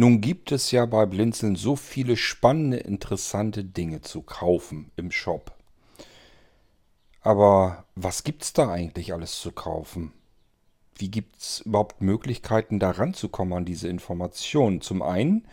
[0.00, 5.52] Nun gibt es ja bei Blinzeln so viele spannende, interessante Dinge zu kaufen im Shop.
[7.20, 10.14] Aber was gibt's da eigentlich alles zu kaufen?
[10.96, 14.80] Wie gibt's überhaupt Möglichkeiten, da ranzukommen an diese Informationen?
[14.80, 15.46] Zum einen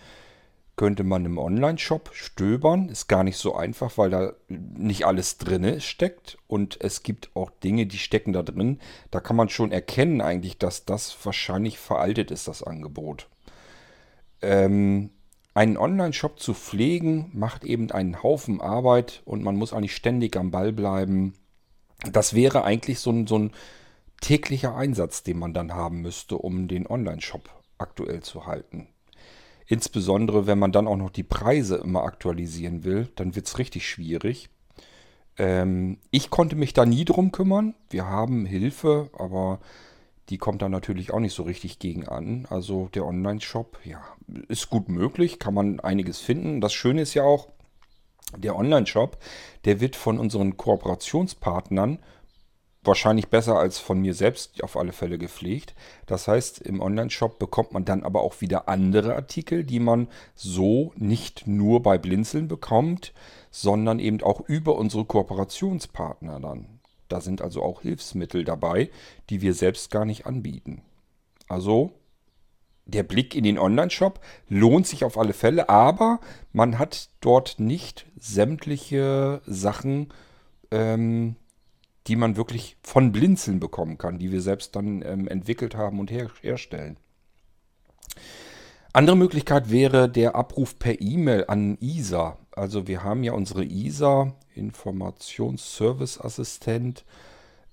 [0.77, 2.87] könnte man im Online-Shop stöbern.
[2.87, 6.37] Ist gar nicht so einfach, weil da nicht alles drin steckt.
[6.47, 8.79] Und es gibt auch Dinge, die stecken da drin.
[9.11, 13.27] Da kann man schon erkennen eigentlich, dass das wahrscheinlich veraltet ist, das Angebot.
[14.41, 15.11] Ähm,
[15.53, 20.51] einen Online-Shop zu pflegen, macht eben einen Haufen Arbeit und man muss eigentlich ständig am
[20.51, 21.33] Ball bleiben.
[22.11, 23.51] Das wäre eigentlich so ein, so ein
[24.21, 28.87] täglicher Einsatz, den man dann haben müsste, um den Online-Shop aktuell zu halten.
[29.65, 33.89] Insbesondere, wenn man dann auch noch die Preise immer aktualisieren will, dann wird es richtig
[33.89, 34.49] schwierig.
[35.37, 37.75] Ähm, ich konnte mich da nie drum kümmern.
[37.89, 39.59] Wir haben Hilfe, aber
[40.29, 42.47] die kommt dann natürlich auch nicht so richtig gegen an.
[42.49, 44.01] Also der Online-Shop, ja,
[44.47, 46.61] ist gut möglich, kann man einiges finden.
[46.61, 47.47] Das Schöne ist ja auch,
[48.35, 49.17] der Online-Shop,
[49.65, 51.99] der wird von unseren Kooperationspartnern
[52.83, 55.75] wahrscheinlich besser als von mir selbst auf alle Fälle gepflegt.
[56.05, 60.93] Das heißt, im Online-Shop bekommt man dann aber auch wieder andere Artikel, die man so
[60.95, 63.13] nicht nur bei Blinzeln bekommt,
[63.51, 66.76] sondern eben auch über unsere Kooperationspartner dann.
[67.07, 68.89] Da sind also auch Hilfsmittel dabei,
[69.29, 70.81] die wir selbst gar nicht anbieten.
[71.47, 71.91] Also
[72.85, 76.19] der Blick in den Online-Shop lohnt sich auf alle Fälle, aber
[76.53, 80.13] man hat dort nicht sämtliche Sachen,
[80.71, 81.35] ähm,
[82.07, 86.09] die man wirklich von Blinzeln bekommen kann, die wir selbst dann ähm, entwickelt haben und
[86.11, 86.97] her herstellen.
[88.93, 92.37] Andere Möglichkeit wäre der Abruf per E-Mail an ISA.
[92.57, 97.05] Also wir haben ja unsere ISA, Informationsservice-Assistent.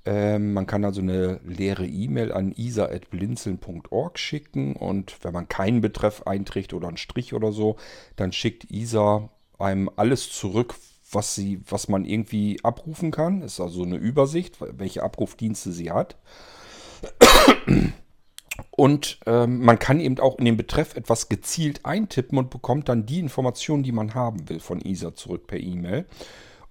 [0.04, 6.26] Ähm, man kann also eine leere E-Mail an isa.blinzeln.org schicken und wenn man keinen Betreff
[6.26, 7.76] einträgt oder einen Strich oder so,
[8.16, 10.74] dann schickt ISA einem alles zurück,
[11.10, 13.40] was, sie, was man irgendwie abrufen kann.
[13.40, 16.18] Ist also eine Übersicht, welche Abrufdienste sie hat.
[18.70, 23.06] Und ähm, man kann eben auch in den Betreff etwas gezielt eintippen und bekommt dann
[23.06, 26.06] die Informationen, die man haben will von ISA zurück per E-Mail.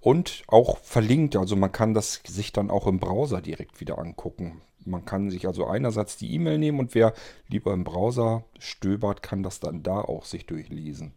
[0.00, 4.60] Und auch verlinkt, also man kann das sich dann auch im Browser direkt wieder angucken.
[4.84, 7.14] Man kann sich also einerseits die E-Mail nehmen und wer
[7.48, 11.14] lieber im Browser stöbert, kann das dann da auch sich durchlesen.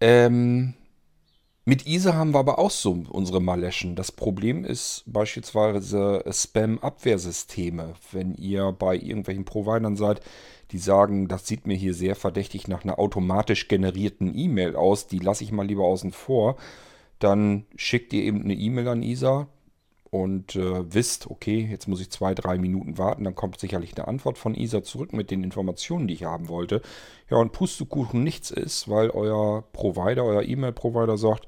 [0.00, 0.74] Ähm,
[1.68, 3.94] mit ISA haben wir aber auch so unsere Maleschen.
[3.94, 7.92] Das Problem ist beispielsweise Spam-Abwehrsysteme.
[8.10, 10.22] Wenn ihr bei irgendwelchen Providern seid,
[10.70, 15.18] die sagen, das sieht mir hier sehr verdächtig nach einer automatisch generierten E-Mail aus, die
[15.18, 16.56] lasse ich mal lieber außen vor,
[17.18, 19.46] dann schickt ihr eben eine E-Mail an ISA,
[20.10, 24.08] und äh, wisst, okay, jetzt muss ich zwei, drei Minuten warten, dann kommt sicherlich eine
[24.08, 26.80] Antwort von ISA zurück mit den Informationen, die ich haben wollte.
[27.30, 31.46] Ja, und Pustekuchen nichts ist, weil euer Provider, euer E-Mail-Provider sagt,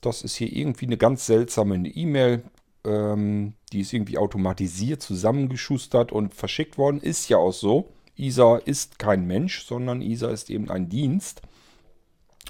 [0.00, 2.42] das ist hier irgendwie eine ganz seltsame E-Mail,
[2.84, 7.00] ähm, die ist irgendwie automatisiert zusammengeschustert und verschickt worden.
[7.00, 7.92] Ist ja auch so.
[8.16, 11.42] ISA ist kein Mensch, sondern ISA ist eben ein Dienst.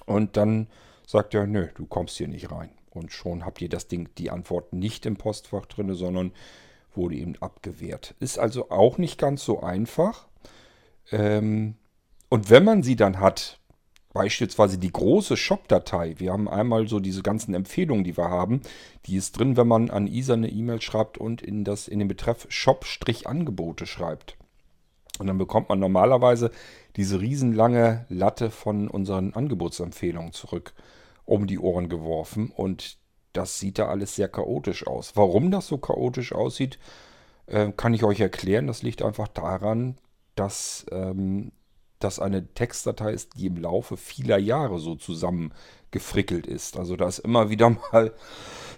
[0.07, 0.69] Und dann
[1.07, 2.71] sagt er, nö, du kommst hier nicht rein.
[2.99, 6.33] Und schon habt ihr das Ding, die Antwort nicht im Postfach drin, sondern
[6.95, 8.15] wurde eben abgewehrt.
[8.19, 10.27] Ist also auch nicht ganz so einfach.
[11.13, 11.77] Ähm,
[12.29, 13.59] und wenn man sie dann hat,
[14.13, 18.61] beispielsweise die große Shop-Datei, wir haben einmal so diese ganzen Empfehlungen, die wir haben,
[19.07, 22.09] die ist drin, wenn man an ISA eine E-Mail schreibt und in, das, in den
[22.09, 24.37] Betreff Shop-Angebote schreibt.
[25.19, 26.51] Und dann bekommt man normalerweise
[26.97, 30.75] diese riesenlange Latte von unseren Angebotsempfehlungen zurück
[31.29, 32.99] um die Ohren geworfen und
[33.33, 35.13] das sieht da alles sehr chaotisch aus.
[35.15, 36.79] Warum das so chaotisch aussieht,
[37.47, 38.67] äh, kann ich euch erklären.
[38.67, 39.99] Das liegt einfach daran,
[40.35, 41.53] dass ähm,
[41.99, 46.79] das eine Textdatei ist, die im Laufe vieler Jahre so zusammengefrickelt ist.
[46.79, 48.15] Also da ist immer wieder mal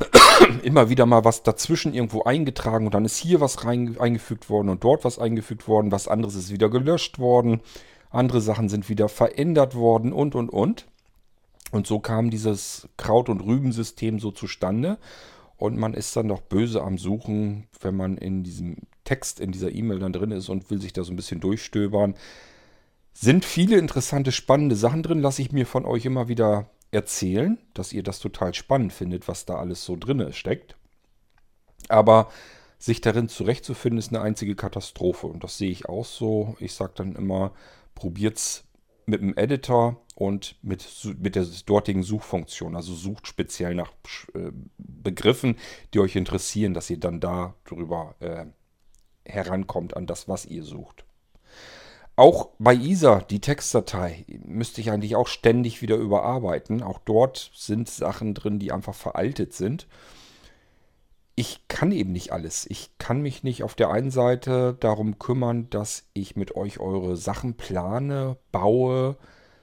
[0.63, 4.71] immer wieder mal was dazwischen irgendwo eingetragen und dann ist hier was rein, eingefügt worden
[4.71, 7.61] und dort was eingefügt worden, was anderes ist wieder gelöscht worden,
[8.11, 10.87] andere Sachen sind wieder verändert worden und und und.
[11.71, 14.99] Und so kam dieses Kraut- und Rübensystem so zustande.
[15.57, 19.73] Und man ist dann doch böse am Suchen, wenn man in diesem Text, in dieser
[19.73, 22.15] E-Mail dann drin ist und will sich da so ein bisschen durchstöbern.
[23.13, 27.93] Sind viele interessante, spannende Sachen drin, lasse ich mir von euch immer wieder erzählen, dass
[27.93, 30.77] ihr das total spannend findet, was da alles so drin steckt.
[31.89, 32.31] Aber
[32.79, 35.27] sich darin zurechtzufinden, ist eine einzige Katastrophe.
[35.27, 36.57] Und das sehe ich auch so.
[36.59, 37.53] Ich sage dann immer,
[37.95, 38.65] probiert's
[39.11, 40.87] mit dem Editor und mit,
[41.19, 42.77] mit der dortigen Suchfunktion.
[42.77, 43.93] Also sucht speziell nach
[44.35, 45.57] äh, Begriffen,
[45.93, 48.47] die euch interessieren, dass ihr dann da drüber äh,
[49.25, 51.05] herankommt an das, was ihr sucht.
[52.17, 56.83] auch bei ISA, die Textdatei, müsste ich eigentlich auch ständig wieder überarbeiten.
[56.83, 59.87] Auch dort sind Sachen drin, die einfach veraltet sind.
[61.41, 62.67] Ich kann eben nicht alles.
[62.69, 67.17] Ich kann mich nicht auf der einen Seite darum kümmern, dass ich mit euch eure
[67.17, 69.17] Sachen plane, baue,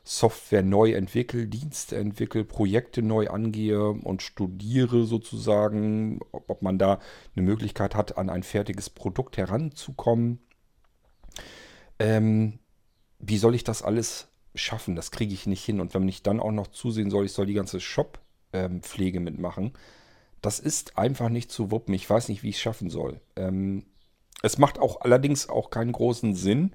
[0.04, 7.00] Software neu entwickle, Dienste entwickle, Projekte neu angehe und studiere sozusagen, ob man da
[7.36, 10.40] eine Möglichkeit hat, an ein fertiges Produkt heranzukommen.
[12.00, 12.58] Ähm,
[13.20, 14.96] wie soll ich das alles schaffen?
[14.96, 15.80] Das kriege ich nicht hin.
[15.80, 19.74] Und wenn ich dann auch noch zusehen soll, ich soll die ganze Shop-Pflege ähm, mitmachen,
[20.42, 21.94] das ist einfach nicht zu wuppen.
[21.94, 23.20] Ich weiß nicht, wie ich es schaffen soll.
[23.36, 23.86] Ähm,
[24.44, 26.74] es macht auch allerdings auch keinen großen Sinn,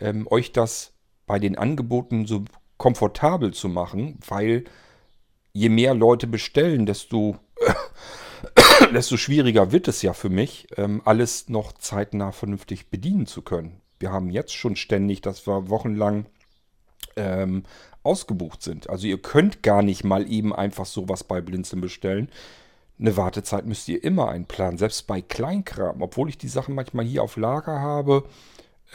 [0.00, 0.92] ähm, euch das
[1.26, 2.44] bei den Angeboten so
[2.76, 4.64] komfortabel zu machen, weil
[5.52, 7.36] je mehr Leute bestellen, desto,
[8.94, 13.80] desto schwieriger wird es ja für mich, ähm, alles noch zeitnah vernünftig bedienen zu können
[14.04, 16.26] wir haben jetzt schon ständig, dass wir wochenlang
[17.16, 17.62] ähm,
[18.02, 18.90] ausgebucht sind.
[18.90, 22.28] Also ihr könnt gar nicht mal eben einfach sowas bei Blinzeln bestellen.
[23.04, 26.00] Eine Wartezeit müsst ihr immer einplanen, selbst bei Kleinkram.
[26.00, 28.26] Obwohl ich die Sachen manchmal hier auf Lager habe,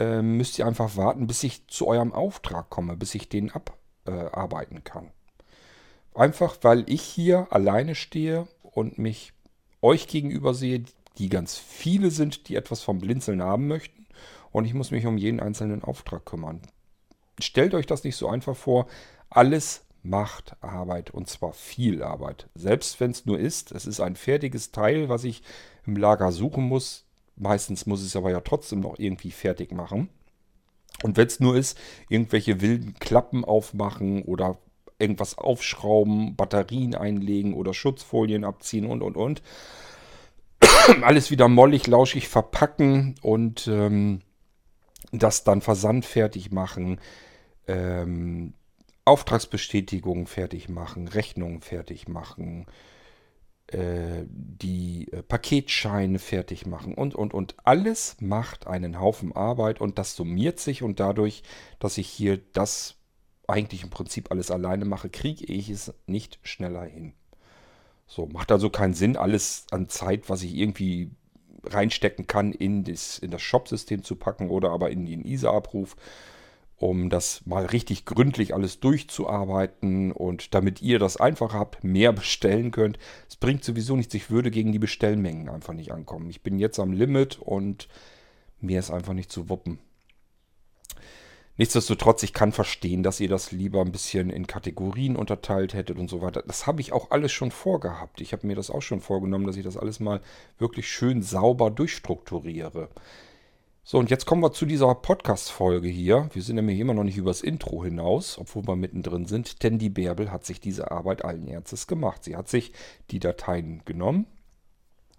[0.00, 4.78] äh, müsst ihr einfach warten, bis ich zu eurem Auftrag komme, bis ich den abarbeiten
[4.78, 5.12] äh, kann.
[6.12, 9.32] Einfach weil ich hier alleine stehe und mich
[9.80, 10.82] euch gegenüber sehe,
[11.18, 14.08] die ganz viele sind, die etwas vom Blinzeln haben möchten
[14.50, 16.62] und ich muss mich um jeden einzelnen Auftrag kümmern.
[17.38, 18.88] Stellt euch das nicht so einfach vor.
[19.28, 22.48] Alles macht Arbeit und zwar viel Arbeit.
[22.54, 25.42] Selbst wenn es nur ist, es ist ein fertiges Teil, was ich
[25.86, 27.04] im Lager suchen muss.
[27.36, 30.08] Meistens muss ich es aber ja trotzdem noch irgendwie fertig machen.
[31.02, 34.58] Und wenn es nur ist, irgendwelche wilden Klappen aufmachen oder
[34.98, 39.42] irgendwas aufschrauben, Batterien einlegen oder Schutzfolien abziehen und und und.
[41.02, 44.20] Alles wieder mollig, lauschig verpacken und ähm,
[45.12, 47.00] das dann versandfertig machen,
[47.66, 48.54] ähm,
[49.10, 52.66] Auftragsbestätigungen fertig machen, Rechnungen fertig machen,
[53.66, 57.56] äh, die äh, Paketscheine fertig machen und, und, und.
[57.64, 61.42] Alles macht einen Haufen Arbeit und das summiert sich und dadurch,
[61.80, 62.94] dass ich hier das
[63.48, 67.14] eigentlich im Prinzip alles alleine mache, kriege ich es nicht schneller hin.
[68.06, 71.10] So, macht also keinen Sinn, alles an Zeit, was ich irgendwie
[71.64, 75.96] reinstecken kann, in das, in das Shop-System zu packen oder aber in den ISA-Abruf,
[76.80, 82.70] um das mal richtig gründlich alles durchzuarbeiten und damit ihr das einfach habt, mehr bestellen
[82.70, 82.98] könnt.
[83.28, 86.30] Es bringt sowieso nichts, ich würde gegen die Bestellmengen einfach nicht ankommen.
[86.30, 87.86] Ich bin jetzt am Limit und
[88.60, 89.78] mir ist einfach nicht zu wuppen.
[91.58, 96.08] Nichtsdestotrotz, ich kann verstehen, dass ihr das lieber ein bisschen in Kategorien unterteilt hättet und
[96.08, 96.42] so weiter.
[96.46, 98.22] Das habe ich auch alles schon vorgehabt.
[98.22, 100.22] Ich habe mir das auch schon vorgenommen, dass ich das alles mal
[100.56, 102.88] wirklich schön sauber durchstrukturiere.
[103.82, 106.28] So, und jetzt kommen wir zu dieser Podcast-Folge hier.
[106.32, 109.88] Wir sind nämlich immer noch nicht übers Intro hinaus, obwohl wir mittendrin sind, denn die
[109.88, 112.22] Bärbel hat sich diese Arbeit allen Ernstes gemacht.
[112.22, 112.72] Sie hat sich
[113.10, 114.26] die Dateien genommen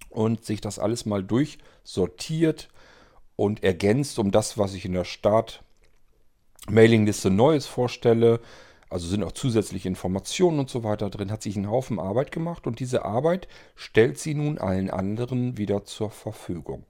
[0.10, 2.70] und sich das alles mal durchsortiert
[3.36, 5.64] und ergänzt um das, was ich in der Start
[6.70, 8.40] Mailingliste Neues vorstelle.
[8.90, 11.32] Also sind auch zusätzliche Informationen und so weiter drin.
[11.32, 15.84] Hat sich einen Haufen Arbeit gemacht und diese Arbeit stellt sie nun allen anderen wieder
[15.84, 16.86] zur Verfügung.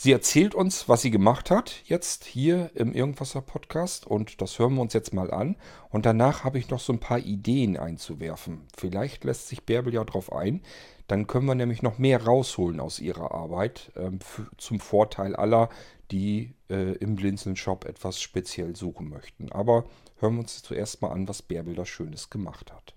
[0.00, 4.76] Sie erzählt uns, was sie gemacht hat, jetzt hier im Irgendwasser Podcast und das hören
[4.76, 5.56] wir uns jetzt mal an.
[5.90, 8.68] Und danach habe ich noch so ein paar Ideen einzuwerfen.
[8.76, 10.62] Vielleicht lässt sich Bärbel ja drauf ein.
[11.08, 14.20] Dann können wir nämlich noch mehr rausholen aus ihrer Arbeit ähm,
[14.56, 15.68] zum Vorteil aller,
[16.12, 19.50] die äh, im Blinzeln-Shop etwas speziell suchen möchten.
[19.50, 19.84] Aber
[20.18, 22.94] hören wir uns zuerst mal an, was Bärbel da Schönes gemacht hat.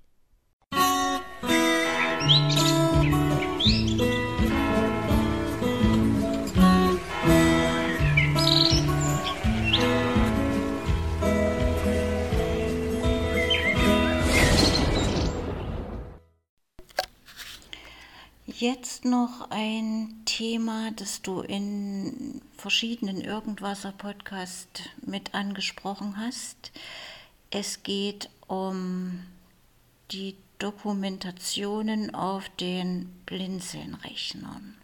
[18.61, 26.71] Jetzt noch ein Thema, das du in verschiedenen Irgendwasser-Podcasts mit angesprochen hast.
[27.49, 29.25] Es geht um
[30.11, 34.77] die Dokumentationen auf den Blinzeln-Rechnern.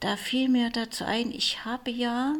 [0.00, 2.34] Da fiel mir dazu ein, ich habe ja,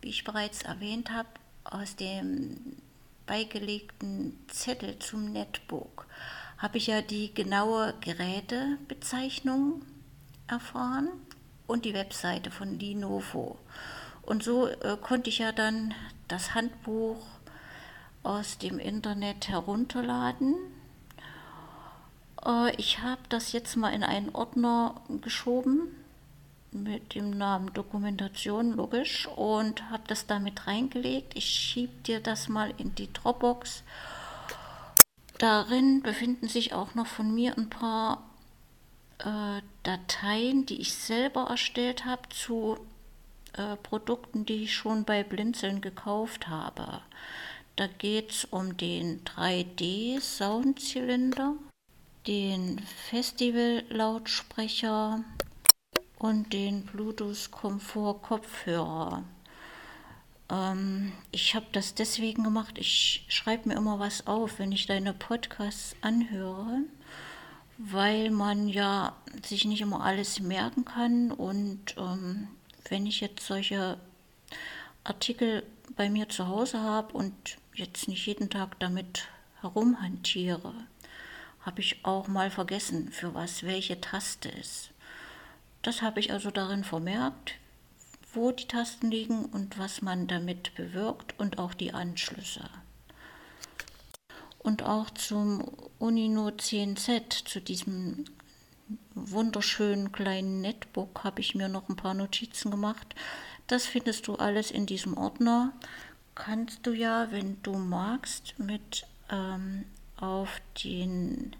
[0.00, 1.28] wie ich bereits erwähnt habe,
[1.64, 2.78] aus dem
[3.26, 6.06] beigelegten Zettel zum Netbook
[6.62, 9.82] habe ich ja die genaue Gerätebezeichnung
[10.46, 11.08] erfahren
[11.66, 13.58] und die Webseite von Linovo.
[14.22, 15.92] Und so äh, konnte ich ja dann
[16.28, 17.16] das Handbuch
[18.22, 20.54] aus dem Internet herunterladen.
[22.46, 25.88] Äh, ich habe das jetzt mal in einen Ordner geschoben
[26.70, 31.36] mit dem Namen Dokumentation, logisch, und habe das damit reingelegt.
[31.36, 33.82] Ich schiebe dir das mal in die Dropbox.
[35.42, 38.22] Darin befinden sich auch noch von mir ein paar
[39.18, 42.78] äh, Dateien, die ich selber erstellt habe zu
[43.54, 47.00] äh, Produkten, die ich schon bei Blinzeln gekauft habe.
[47.74, 51.54] Da geht es um den 3D-Soundzylinder,
[52.28, 52.78] den
[53.10, 55.24] Festival-Lautsprecher
[56.20, 59.24] und den Bluetooth-Komfort-Kopfhörer.
[60.52, 65.14] Ähm, ich habe das deswegen gemacht, ich schreibe mir immer was auf, wenn ich deine
[65.14, 66.82] Podcasts anhöre,
[67.78, 71.32] weil man ja sich nicht immer alles merken kann.
[71.32, 72.48] Und ähm,
[72.88, 73.98] wenn ich jetzt solche
[75.04, 75.64] Artikel
[75.96, 77.34] bei mir zu Hause habe und
[77.74, 79.28] jetzt nicht jeden Tag damit
[79.62, 80.74] herumhantiere,
[81.62, 84.90] habe ich auch mal vergessen, für was welche Taste ist.
[85.82, 87.54] Das habe ich also darin vermerkt,
[88.32, 92.68] wo die Tasten liegen und was man damit bewirkt und auch die Anschlüsse.
[94.58, 95.62] Und auch zum
[95.98, 98.24] Unino 10Z, zu diesem
[99.14, 103.14] wunderschönen kleinen Netbook, habe ich mir noch ein paar Notizen gemacht.
[103.66, 105.72] Das findest du alles in diesem Ordner.
[106.34, 109.84] Kannst du ja, wenn du magst, mit ähm,
[110.16, 111.56] auf, den,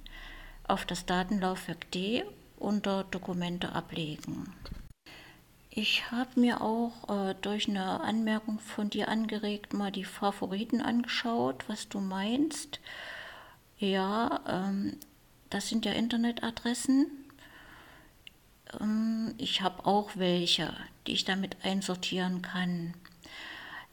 [0.65, 2.25] auf das Datenlaufwerk D
[2.59, 4.55] unter Dokumente ablegen.
[5.75, 11.65] Ich habe mir auch äh, durch eine Anmerkung von dir angeregt mal die Favoriten angeschaut,
[11.67, 12.79] was du meinst.
[13.79, 14.99] Ja, ähm,
[15.49, 17.07] das sind ja Internetadressen.
[18.83, 20.77] Ähm, ich habe auch welche,
[21.07, 22.93] die ich damit einsortieren kann.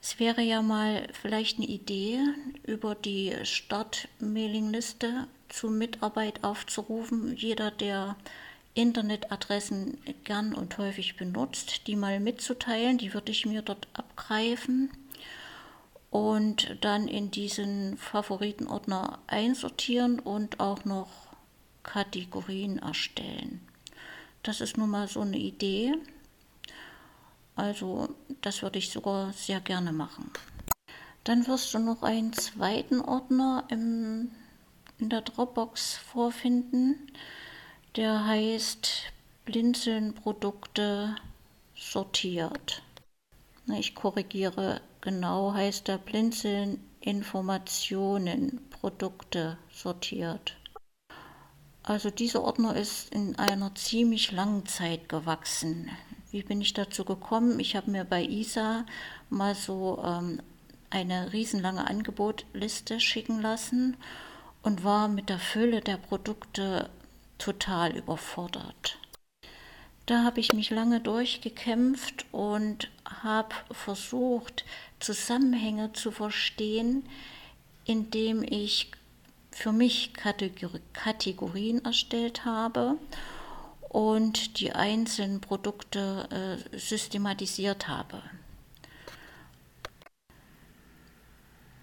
[0.01, 2.19] Es wäre ja mal vielleicht eine Idee,
[2.63, 7.38] über die Start-Mailing-Liste zur Mitarbeit aufzurufen.
[7.38, 8.17] Jeder, der
[8.74, 12.98] Internetadressen gern und häufig benutzt, die mal mitzuteilen.
[12.98, 14.90] Die würde ich mir dort abgreifen
[16.12, 21.10] und dann in diesen Favoritenordner einsortieren und auch noch
[21.84, 23.62] Kategorien erstellen.
[24.44, 25.96] Das ist nun mal so eine Idee.
[27.56, 30.32] Also das würde ich sogar sehr gerne machen.
[31.26, 34.32] Dann wirst du noch einen zweiten Ordner im,
[34.98, 37.12] in der Dropbox vorfinden
[38.00, 39.12] der heißt
[39.44, 41.18] Blinzeln-Produkte
[41.75, 42.82] sortiert.
[43.77, 50.56] Ich korrigiere, genau heißt der Blinzeln Informationen Produkte sortiert.
[51.84, 55.89] Also dieser Ordner ist in einer ziemlich langen Zeit gewachsen.
[56.32, 57.60] Wie bin ich dazu gekommen?
[57.60, 58.86] Ich habe mir bei ISA
[59.29, 60.41] mal so ähm,
[60.89, 63.98] eine riesenlange Angebotliste schicken lassen
[64.63, 66.89] und war mit der Fülle der Produkte
[67.39, 69.00] total überfordert.
[70.05, 74.65] Da habe ich mich lange durchgekämpft und habe versucht,
[75.00, 77.08] Zusammenhänge zu verstehen,
[77.86, 78.91] indem ich
[79.51, 82.98] für mich Kategorien erstellt habe
[83.89, 88.22] und die einzelnen Produkte äh, systematisiert habe.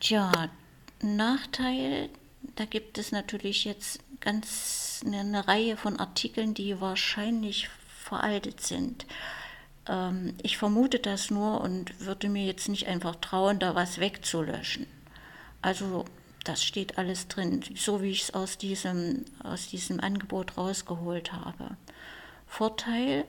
[0.01, 0.33] Tja,
[1.03, 2.11] Nachteil,
[2.55, 9.07] da gibt es natürlich jetzt ganz eine, eine Reihe von Artikeln, die wahrscheinlich veraltet sind.
[9.89, 14.87] Ähm, ich vermute das nur und würde mir jetzt nicht einfach trauen, da was wegzulöschen.
[15.63, 16.05] Also
[16.45, 21.77] das steht alles drin, so wie ich es aus diesem, aus diesem Angebot rausgeholt habe.
[22.47, 23.25] Vorteil,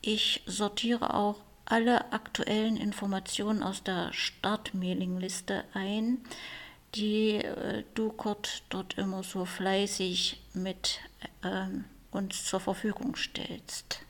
[0.00, 6.18] ich sortiere auch alle aktuellen Informationen aus der Start-Mailing-Liste ein
[6.94, 11.00] die äh, du Kurt dort immer so fleißig mit
[11.44, 14.00] ähm, uns zur Verfügung stellst.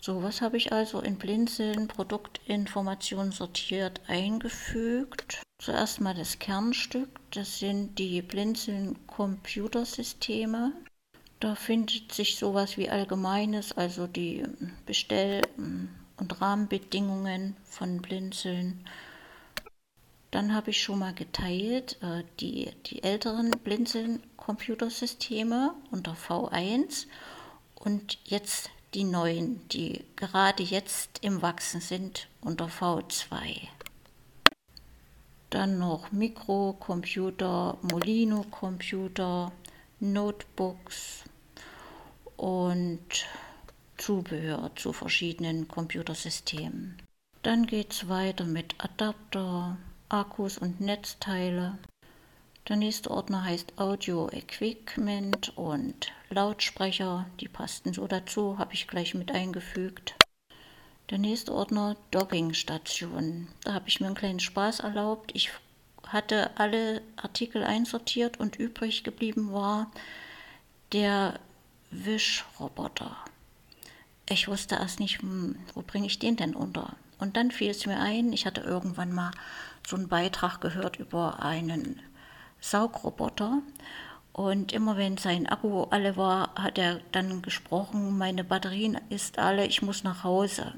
[0.00, 5.42] So, was habe ich also in Blinzeln Produktinformationen sortiert eingefügt?
[5.60, 10.72] Zuerst mal das Kernstück, das sind die Blinzeln Computersysteme.
[11.40, 14.44] Da findet sich sowas wie Allgemeines, also die
[14.86, 18.84] Bestell- und Rahmenbedingungen von Blinzeln
[20.30, 27.06] dann habe ich schon mal geteilt äh, die, die älteren Blinzeln-Computersysteme unter V1
[27.74, 33.68] und jetzt die neuen, die gerade jetzt im Wachsen sind unter V2.
[35.50, 39.52] Dann noch Mikrocomputer, Molino-Computer,
[40.00, 41.24] Notebooks
[42.36, 43.26] und
[43.96, 47.00] Zubehör zu verschiedenen Computersystemen.
[47.42, 49.78] Dann geht es weiter mit Adapter,
[50.10, 51.76] Akkus und Netzteile.
[52.66, 57.26] Der nächste Ordner heißt Audio Equipment und Lautsprecher.
[57.40, 60.14] Die passten so dazu, habe ich gleich mit eingefügt.
[61.10, 63.48] Der nächste Ordner Dockingstation.
[63.64, 65.30] Da habe ich mir einen kleinen Spaß erlaubt.
[65.34, 65.50] Ich
[66.06, 69.90] hatte alle Artikel einsortiert und übrig geblieben war
[70.92, 71.38] der
[71.90, 73.14] Wischroboter.
[74.26, 76.96] Ich wusste erst nicht, hm, wo bringe ich den denn unter.
[77.18, 79.32] Und dann fiel es mir ein, ich hatte irgendwann mal
[79.88, 82.00] so einen Beitrag gehört über einen
[82.60, 83.62] Saugroboter.
[84.32, 89.66] Und immer wenn sein Akku alle war, hat er dann gesprochen, meine Batterien ist alle,
[89.66, 90.74] ich muss nach Hause.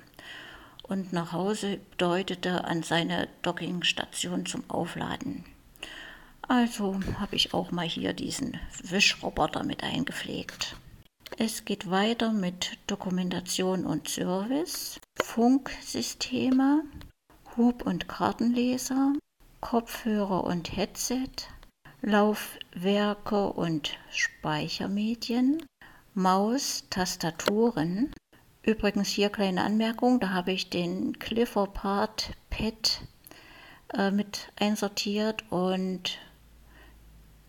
[0.83, 5.45] Und nach Hause bedeutete an seine Dockingstation zum Aufladen.
[6.43, 10.77] Also habe ich auch mal hier diesen Wischroboter mit eingepflegt.
[11.39, 16.83] Es geht weiter mit Dokumentation und Service, Funksysteme,
[17.61, 19.13] Hub- und Kartenleser,
[19.61, 21.29] Kopfhörer und Headset,
[22.01, 25.63] Laufwerke und Speichermedien,
[26.15, 28.15] Maus, Tastaturen.
[28.63, 32.33] Übrigens hier kleine Anmerkung, da habe ich den Clifford Pad
[33.93, 36.19] äh, mit einsortiert und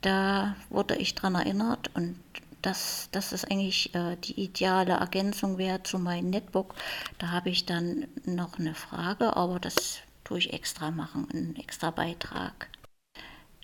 [0.02, 2.20] da wurde ich daran erinnert und
[2.62, 6.76] dass, dass es eigentlich äh, die ideale Ergänzung wäre zu meinem Netbook.
[7.18, 11.92] Da habe ich dann noch eine Frage, aber das tue ich extra machen, einen extra
[11.92, 12.70] Beitrag.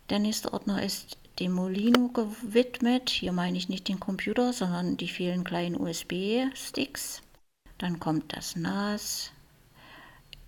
[0.10, 3.10] Der nächste Ordner ist dem Molino gewidmet.
[3.10, 7.22] Hier meine ich nicht den Computer, sondern die vielen kleinen USB-Sticks.
[7.78, 9.32] Dann kommt das NAS.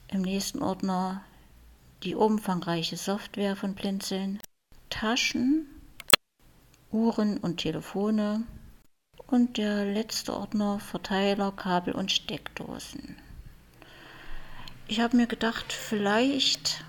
[0.07, 1.23] Im nächsten Ordner
[2.03, 4.39] die umfangreiche Software von Blinzeln.
[4.89, 5.67] Taschen,
[6.91, 8.43] Uhren und Telefone
[9.27, 13.15] und der letzte Ordner Verteiler, Kabel und Steckdosen.
[14.87, 16.83] Ich habe mir gedacht, vielleicht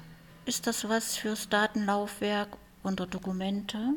[0.46, 2.48] ist das was fürs Datenlaufwerk
[2.82, 3.94] unter Dokumente.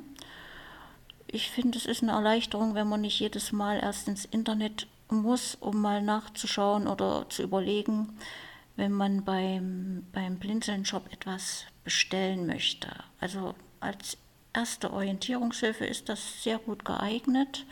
[1.28, 5.56] Ich finde, es ist eine Erleichterung, wenn man nicht jedes Mal erst ins Internet muss,
[5.56, 8.18] um mal nachzuschauen oder zu überlegen,
[8.76, 12.90] wenn man beim, beim Blinzeln-Shop etwas bestellen möchte.
[13.22, 14.18] Also als
[14.54, 17.66] erste Orientierungshilfe ist das sehr gut geeignet.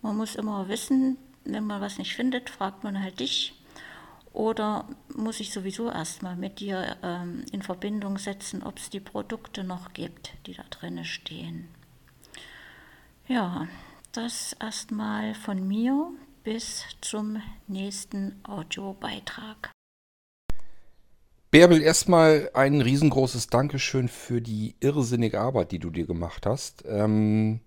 [0.00, 3.54] Man muss immer wissen, wenn man was nicht findet, fragt man halt dich.
[4.32, 9.62] Oder muss ich sowieso erstmal mit dir ähm, in Verbindung setzen, ob es die Produkte
[9.62, 11.68] noch gibt, die da drin stehen.
[13.28, 13.68] Ja,
[14.12, 16.10] das erstmal von mir
[16.44, 19.70] bis zum nächsten Audiobeitrag.
[21.52, 26.82] Bärbel, erstmal ein riesengroßes Dankeschön für die irrsinnige Arbeit, die du dir gemacht hast.
[26.88, 27.60] Ähm,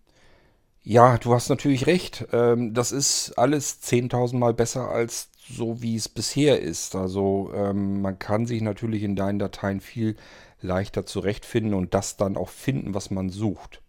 [0.82, 2.26] ja, du hast natürlich recht.
[2.34, 6.96] Ähm, das ist alles 10.000 Mal besser als so, wie es bisher ist.
[6.96, 10.16] Also ähm, man kann sich natürlich in deinen Dateien viel
[10.62, 13.84] leichter zurechtfinden und das dann auch finden, was man sucht.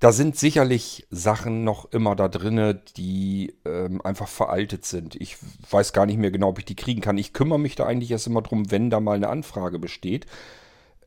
[0.00, 5.16] Da sind sicherlich Sachen noch immer da drinne, die ähm, einfach veraltet sind.
[5.16, 5.36] Ich
[5.70, 7.18] weiß gar nicht mehr genau, ob ich die kriegen kann.
[7.18, 10.26] Ich kümmere mich da eigentlich erst immer drum, wenn da mal eine Anfrage besteht.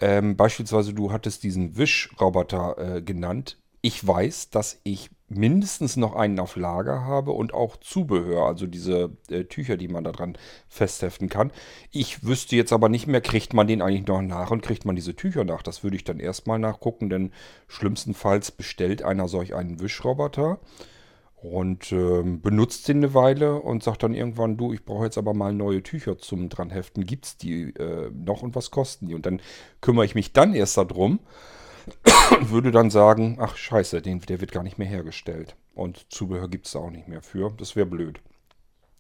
[0.02, 3.58] Ähm, beispielsweise, du hattest diesen Wischroboter äh, genannt.
[3.82, 9.12] Ich weiß, dass ich mindestens noch einen auf Lager habe und auch Zubehör, also diese
[9.30, 11.52] äh, Tücher, die man da dran festheften kann.
[11.92, 14.96] Ich wüsste jetzt aber nicht mehr, kriegt man den eigentlich noch nach und kriegt man
[14.96, 15.64] diese Tücher nach?
[15.64, 17.32] Das würde ich dann erstmal nachgucken, denn
[17.68, 20.60] schlimmstenfalls bestellt einer solch einen Wischroboter
[21.42, 25.34] und äh, benutzt den eine Weile und sagt dann irgendwann, du, ich brauche jetzt aber
[25.34, 27.06] mal neue Tücher zum dran heften.
[27.06, 29.16] Gibt es die äh, noch und was kosten die?
[29.16, 29.42] Und dann
[29.82, 31.20] kümmere ich mich dann erst darum
[32.32, 35.56] und würde dann sagen, ach scheiße, den, der wird gar nicht mehr hergestellt.
[35.74, 37.52] Und Zubehör gibt es auch nicht mehr für.
[37.58, 38.20] Das wäre blöd.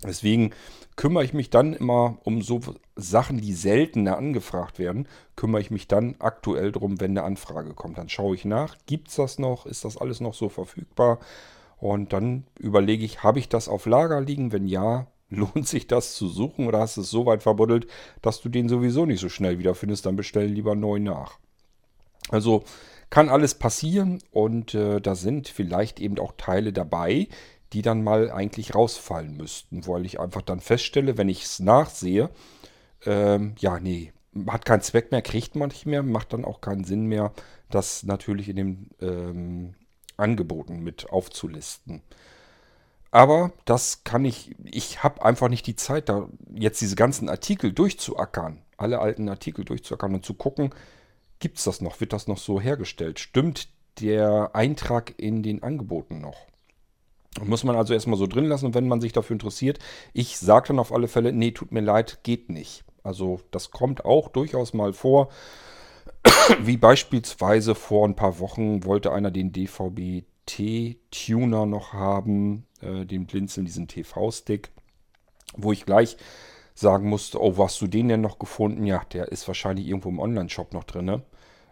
[0.04, 0.52] Deswegen
[0.96, 2.60] kümmere ich mich dann immer um so
[2.96, 8.00] Sachen, die seltener angefragt werden, kümmere ich mich dann aktuell drum, wenn eine Anfrage kommt.
[8.00, 11.20] Dann schaue ich nach, gibt es das noch, ist das alles noch so verfügbar?
[11.78, 14.52] Und dann überlege ich, habe ich das auf Lager liegen?
[14.52, 17.88] Wenn ja, lohnt sich das zu suchen oder hast du es so weit verbuddelt,
[18.22, 21.38] dass du den sowieso nicht so schnell wiederfindest, dann bestell lieber neu nach.
[22.30, 22.64] Also
[23.10, 27.28] kann alles passieren und äh, da sind vielleicht eben auch Teile dabei,
[27.74, 32.30] die dann mal eigentlich rausfallen müssten, weil ich einfach dann feststelle, wenn ich es nachsehe,
[33.06, 34.14] ähm, ja, nee,
[34.48, 37.34] hat keinen Zweck mehr, kriegt man nicht mehr, macht dann auch keinen Sinn mehr,
[37.70, 39.76] das natürlich in den ähm,
[40.18, 42.02] Angeboten mit aufzulisten.
[43.12, 47.74] Aber das kann ich, ich habe einfach nicht die Zeit, da jetzt diese ganzen Artikel
[47.74, 50.74] durchzuackern, alle alten Artikel durchzuackern und zu gucken,
[51.42, 52.00] Gibt es das noch?
[52.00, 53.20] Wird das noch so hergestellt?
[53.20, 53.68] Stimmt
[54.00, 56.46] der Eintrag in den Angeboten noch?
[57.44, 59.80] Muss man also erstmal so drin lassen, wenn man sich dafür interessiert.
[60.14, 62.84] Ich sage dann auf alle Fälle, nee, tut mir leid, geht nicht.
[63.04, 65.30] Also das kommt auch durchaus mal vor.
[66.62, 70.26] Wie beispielsweise vor ein paar Wochen wollte einer den DVB-T-Tuner
[71.66, 74.70] noch haben, äh, den Blinzeln, diesen TV-Stick.
[75.58, 76.18] wo ich gleich
[76.74, 78.86] sagen musste, oh, wo hast du den denn noch gefunden?
[78.86, 81.22] Ja, der ist wahrscheinlich irgendwo im Online-Shop noch drin.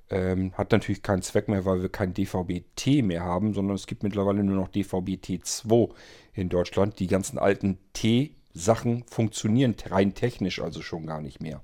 [0.09, 4.03] Ähm, hat natürlich keinen Zweck mehr, weil wir kein DVB-T mehr haben, sondern es gibt
[4.03, 5.91] mittlerweile nur noch DVB-T2
[6.33, 6.99] in Deutschland.
[6.99, 11.61] Die ganzen alten T-Sachen funktionieren rein technisch also schon gar nicht mehr.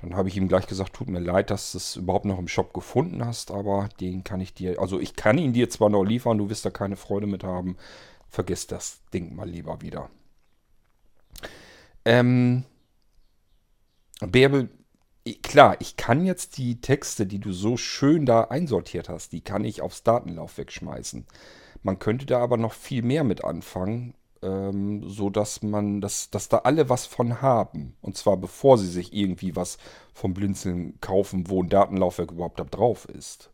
[0.00, 2.48] Dann habe ich ihm gleich gesagt, tut mir leid, dass du es überhaupt noch im
[2.48, 6.04] Shop gefunden hast, aber den kann ich dir, also ich kann ihn dir zwar noch
[6.04, 7.76] liefern, du wirst da keine Freude mit haben.
[8.30, 10.08] Vergiss das Ding mal lieber wieder.
[12.04, 12.64] Ähm,
[14.20, 14.68] Bärbel,
[15.42, 19.64] klar, ich kann jetzt die Texte, die du so schön da einsortiert hast, die kann
[19.64, 21.26] ich aufs Datenlauf wegschmeißen.
[21.82, 26.48] Man könnte da aber noch viel mehr mit anfangen, ähm, so dass man, dass, dass
[26.48, 27.96] da alle was von haben.
[28.00, 29.78] Und zwar bevor sie sich irgendwie was
[30.12, 33.50] vom Blinzeln kaufen, wo ein Datenlaufwerk überhaupt da drauf ist.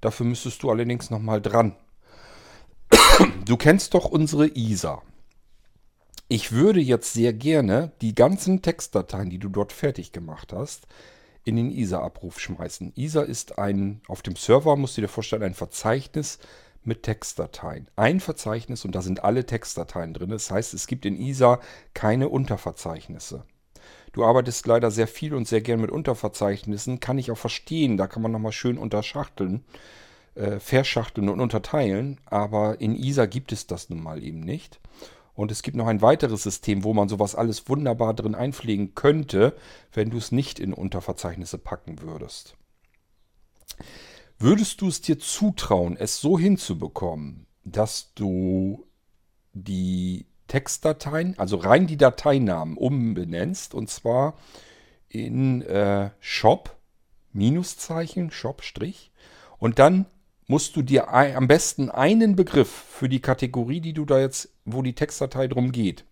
[0.00, 1.74] Dafür müsstest du allerdings nochmal dran.
[3.44, 5.02] Du kennst doch unsere ISA.
[6.32, 10.86] Ich würde jetzt sehr gerne die ganzen Textdateien, die du dort fertig gemacht hast,
[11.42, 12.92] in den ISA-Abruf schmeißen.
[12.94, 16.38] ISA ist ein, auf dem Server, musst du dir vorstellen, ein Verzeichnis
[16.84, 17.88] mit Textdateien.
[17.96, 20.30] Ein Verzeichnis und da sind alle Textdateien drin.
[20.30, 21.58] Das heißt, es gibt in ISA
[21.94, 23.42] keine Unterverzeichnisse.
[24.12, 27.00] Du arbeitest leider sehr viel und sehr gern mit Unterverzeichnissen.
[27.00, 27.96] Kann ich auch verstehen.
[27.96, 29.64] Da kann man nochmal schön unterschachteln,
[30.36, 32.20] äh, verschachteln und unterteilen.
[32.26, 34.78] Aber in ISA gibt es das nun mal eben nicht.
[35.40, 39.56] Und es gibt noch ein weiteres System, wo man sowas alles wunderbar drin einpflegen könnte,
[39.90, 42.58] wenn du es nicht in Unterverzeichnisse packen würdest.
[44.38, 48.86] Würdest du es dir zutrauen, es so hinzubekommen, dass du
[49.54, 54.34] die Textdateien, also rein die Dateinamen umbenennst und zwar
[55.08, 56.76] in äh, Shop,
[57.32, 59.10] Minuszeichen, Shop, Strich
[59.56, 60.04] und dann
[60.50, 64.82] musst du dir am besten einen Begriff für die Kategorie, die du da jetzt, wo
[64.82, 66.04] die Textdatei drum geht.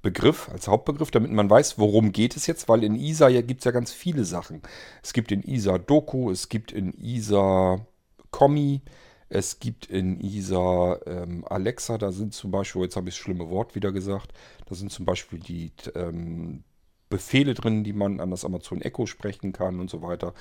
[0.01, 3.61] Begriff, als Hauptbegriff, damit man weiß, worum geht es jetzt, weil in ISA ja, gibt
[3.61, 4.61] es ja ganz viele Sachen.
[5.01, 7.85] Es gibt in ISA Doku, es gibt in ISA
[8.33, 8.81] Kommi,
[9.29, 13.49] es gibt in ISA ähm, Alexa, da sind zum Beispiel, jetzt habe ich das schlimme
[13.49, 14.33] Wort wieder gesagt,
[14.65, 16.63] da sind zum Beispiel die ähm,
[17.09, 20.33] Befehle drin, die man an das Amazon Echo sprechen kann und so weiter.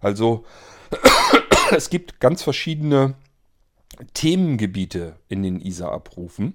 [0.00, 0.44] Also
[1.70, 3.14] es gibt ganz verschiedene
[4.14, 6.54] Themengebiete in den ISA-Abrufen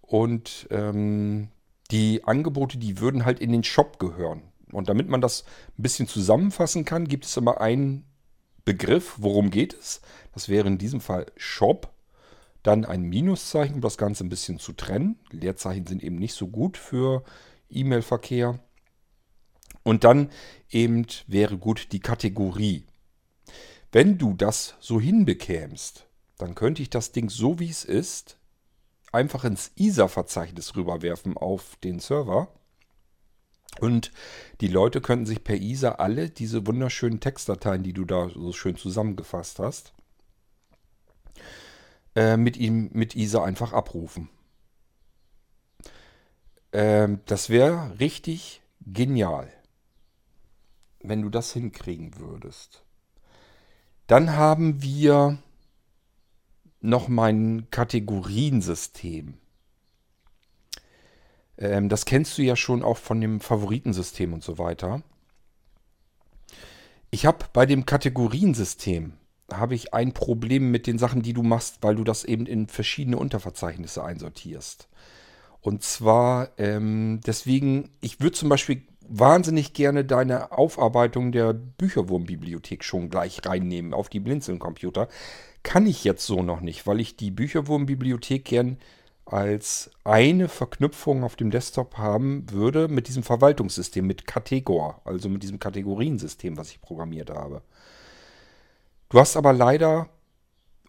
[0.00, 1.48] und ähm,
[1.90, 4.42] die Angebote, die würden halt in den Shop gehören.
[4.72, 5.44] Und damit man das
[5.78, 8.07] ein bisschen zusammenfassen kann, gibt es immer einen
[8.68, 10.02] Begriff, worum geht es.
[10.34, 11.90] Das wäre in diesem Fall Shop.
[12.62, 15.18] Dann ein Minuszeichen, um das Ganze ein bisschen zu trennen.
[15.30, 17.24] Leerzeichen sind eben nicht so gut für
[17.70, 18.58] E-Mail-Verkehr.
[19.84, 20.30] Und dann
[20.68, 22.84] eben wäre gut die Kategorie.
[23.90, 28.38] Wenn du das so hinbekämst, dann könnte ich das Ding so wie es ist
[29.12, 32.48] einfach ins ISA-Verzeichnis rüberwerfen auf den Server.
[33.80, 34.12] Und
[34.60, 38.76] die Leute könnten sich per ISA alle diese wunderschönen Textdateien, die du da so schön
[38.76, 39.92] zusammengefasst hast,
[42.14, 44.28] äh, mit ihm mit ISA einfach abrufen.
[46.72, 49.52] Ähm, das wäre richtig genial
[51.02, 52.84] wenn du das hinkriegen würdest.
[54.06, 55.38] Dann haben wir
[56.80, 59.34] noch mein Kategoriensystem.
[61.58, 65.02] Ähm, das kennst du ja schon auch von dem Favoritensystem und so weiter.
[67.10, 69.14] Ich habe bei dem Kategoriensystem
[69.52, 72.66] habe ich ein Problem mit den Sachen, die du machst, weil du das eben in
[72.66, 74.88] verschiedene Unterverzeichnisse einsortierst.
[75.60, 83.08] Und zwar ähm, deswegen, ich würde zum Beispiel wahnsinnig gerne deine Aufarbeitung der Bücherwurmbibliothek schon
[83.08, 85.08] gleich reinnehmen auf die Blinzeln-Computer.
[85.62, 88.76] Kann ich jetzt so noch nicht, weil ich die Bücherwurmbibliothek gern
[89.32, 95.42] als eine Verknüpfung auf dem Desktop haben würde mit diesem Verwaltungssystem, mit Kategor, also mit
[95.42, 97.62] diesem Kategoriensystem, was ich programmiert habe.
[99.08, 100.08] Du hast aber leider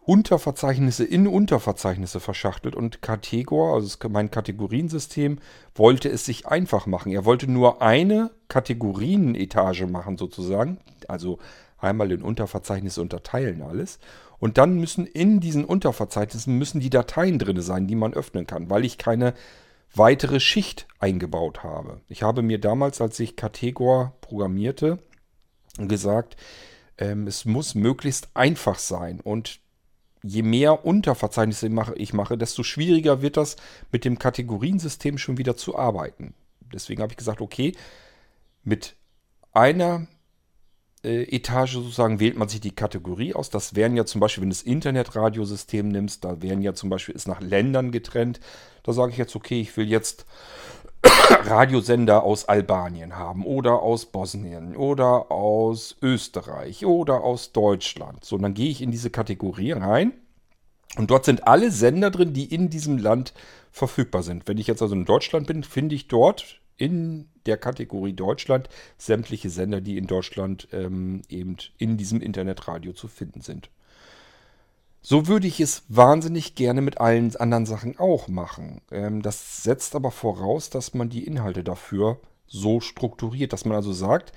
[0.10, 5.38] Unterverzeichnisse in Unterverzeichnisse verschachtelt und Kategor, also mein Kategoriensystem,
[5.75, 7.12] wollte es sich einfach machen.
[7.12, 11.38] Er wollte nur eine Kategorienetage machen sozusagen, also
[11.81, 13.99] einmal in Unterverzeichnisse unterteilen alles.
[14.39, 18.69] Und dann müssen in diesen Unterverzeichnissen müssen die Dateien drin sein, die man öffnen kann,
[18.69, 19.33] weil ich keine
[19.93, 22.01] weitere Schicht eingebaut habe.
[22.07, 24.99] Ich habe mir damals, als ich Kategor programmierte,
[25.77, 26.37] gesagt,
[26.97, 29.19] ähm, es muss möglichst einfach sein.
[29.19, 29.59] Und
[30.21, 33.55] je mehr Unterverzeichnisse ich mache, desto schwieriger wird das
[33.91, 36.33] mit dem Kategoriensystem schon wieder zu arbeiten.
[36.73, 37.75] Deswegen habe ich gesagt, okay,
[38.63, 38.95] mit
[39.53, 40.07] einer
[41.01, 43.49] Etage sozusagen wählt man sich die Kategorie aus.
[43.49, 47.15] Das wären ja zum Beispiel, wenn du das Internetradiosystem nimmst, da wären ja zum Beispiel,
[47.15, 48.39] ist nach Ländern getrennt.
[48.83, 50.25] Da sage ich jetzt, okay, ich will jetzt
[51.45, 58.25] Radiosender aus Albanien haben oder aus Bosnien oder aus Österreich oder aus Deutschland.
[58.25, 60.13] So, dann gehe ich in diese Kategorie rein
[60.97, 63.33] und dort sind alle Sender drin, die in diesem Land
[63.71, 64.47] verfügbar sind.
[64.47, 69.49] Wenn ich jetzt also in Deutschland bin, finde ich dort in der Kategorie Deutschland sämtliche
[69.49, 73.69] Sender, die in Deutschland ähm, eben in diesem Internetradio zu finden sind.
[75.01, 78.81] So würde ich es wahnsinnig gerne mit allen anderen Sachen auch machen.
[78.91, 83.93] Ähm, das setzt aber voraus, dass man die Inhalte dafür so strukturiert, dass man also
[83.93, 84.33] sagt,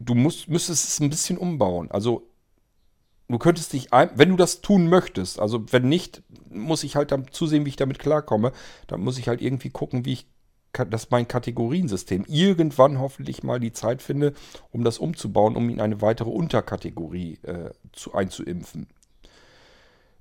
[0.00, 1.90] du musst, müsstest es ein bisschen umbauen.
[1.90, 2.26] Also
[3.28, 7.12] du könntest dich, ein, wenn du das tun möchtest, also wenn nicht, muss ich halt
[7.12, 8.52] dann zusehen, wie ich damit klarkomme.
[8.86, 10.26] Dann muss ich halt irgendwie gucken, wie ich
[10.72, 14.34] dass mein Kategoriensystem irgendwann hoffentlich mal die Zeit finde,
[14.70, 18.86] um das umzubauen, um in eine weitere Unterkategorie äh, zu, einzuimpfen.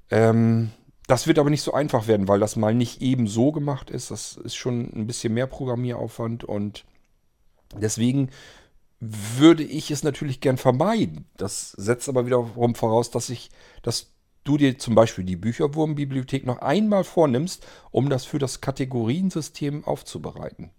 [0.10, 0.72] Ähm,
[1.08, 4.12] das wird aber nicht so einfach werden, weil das mal nicht eben so gemacht ist.
[4.12, 6.86] Das ist schon ein bisschen mehr Programmieraufwand und
[7.76, 8.30] deswegen
[9.00, 11.26] würde ich es natürlich gern vermeiden.
[11.38, 13.50] Das setzt aber wiederum voraus, dass ich,
[13.82, 14.12] dass
[14.50, 20.72] du dir zum Beispiel die Bücherwurmbibliothek noch einmal vornimmst, um das für das Kategoriensystem aufzubereiten.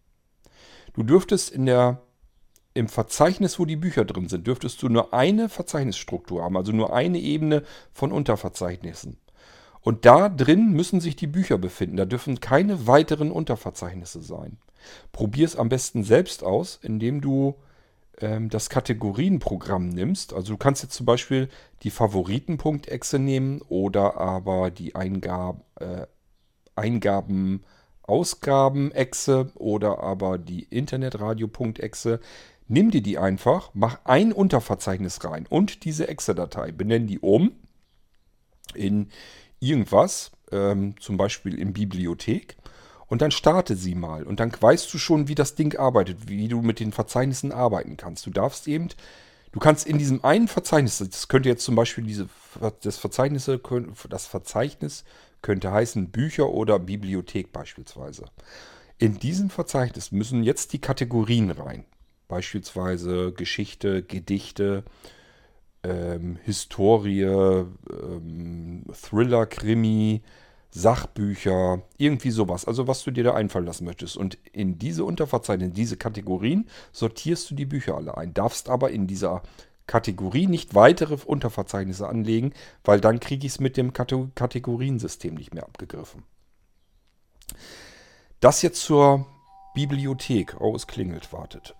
[0.94, 2.02] Du dürftest in der
[2.74, 6.92] im Verzeichnis, wo die Bücher drin sind, dürftest du nur eine Verzeichnisstruktur haben, also nur
[6.92, 9.16] eine Ebene von Unterverzeichnissen.
[9.80, 11.96] Und da drin müssen sich die Bücher befinden.
[11.96, 14.58] Da dürfen keine weiteren Unterverzeichnisse sein.
[15.10, 17.56] Probier es am besten selbst aus, indem du
[18.20, 20.32] ähm, das Kategorienprogramm nimmst.
[20.32, 21.48] Also du kannst jetzt zum Beispiel
[21.82, 26.06] die Favoriten.exe nehmen oder aber die Eingab, äh,
[26.76, 27.64] Eingaben
[28.10, 32.20] Ausgaben-Exe oder aber die Internetradio.exe.
[32.66, 36.72] Nimm dir die einfach, mach ein Unterverzeichnis rein und diese Exe-Datei.
[36.72, 37.52] Benenn die um
[38.74, 39.08] in
[39.60, 42.56] irgendwas, ähm, zum Beispiel in Bibliothek.
[43.10, 44.22] Und dann starte sie mal.
[44.22, 47.96] Und dann weißt du schon, wie das Ding arbeitet, wie du mit den Verzeichnissen arbeiten
[47.96, 48.24] kannst.
[48.24, 48.88] Du darfst eben,
[49.50, 52.28] du kannst in diesem einen Verzeichnis, das könnte jetzt zum Beispiel diese,
[52.82, 53.50] das Verzeichnis,
[54.08, 55.04] das Verzeichnis
[55.42, 58.26] könnte heißen Bücher oder Bibliothek beispielsweise.
[58.98, 61.84] In diesem Verzeichnis müssen jetzt die Kategorien rein.
[62.28, 64.84] Beispielsweise Geschichte, Gedichte,
[65.82, 70.22] ähm, Historie, ähm, Thriller, Krimi,
[70.70, 72.64] Sachbücher, irgendwie sowas.
[72.64, 74.16] Also was du dir da einfallen lassen möchtest.
[74.16, 78.34] Und in diese Unterverzeichnisse, in diese Kategorien sortierst du die Bücher alle ein.
[78.34, 79.42] Darfst aber in dieser
[79.86, 82.52] Kategorie nicht weitere Unterverzeichnisse anlegen,
[82.84, 86.22] weil dann kriege ich es mit dem Kategoriensystem nicht mehr abgegriffen.
[88.38, 89.26] Das jetzt zur
[89.74, 90.60] Bibliothek.
[90.60, 91.74] Oh, es klingelt, wartet.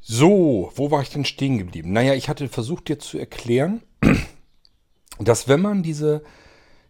[0.00, 1.92] So, wo war ich denn stehen geblieben?
[1.92, 3.82] Naja, ich hatte versucht dir zu erklären,
[5.18, 6.24] dass wenn man diese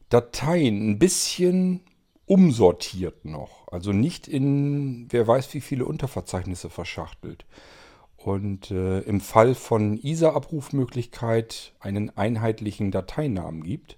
[0.08, 1.80] Dateien ein bisschen
[2.26, 3.66] umsortiert noch.
[3.68, 7.46] Also nicht in, wer weiß wie viele Unterverzeichnisse verschachtelt.
[8.16, 13.96] Und äh, im Fall von ISA-Abrufmöglichkeit einen einheitlichen Dateinamen gibt.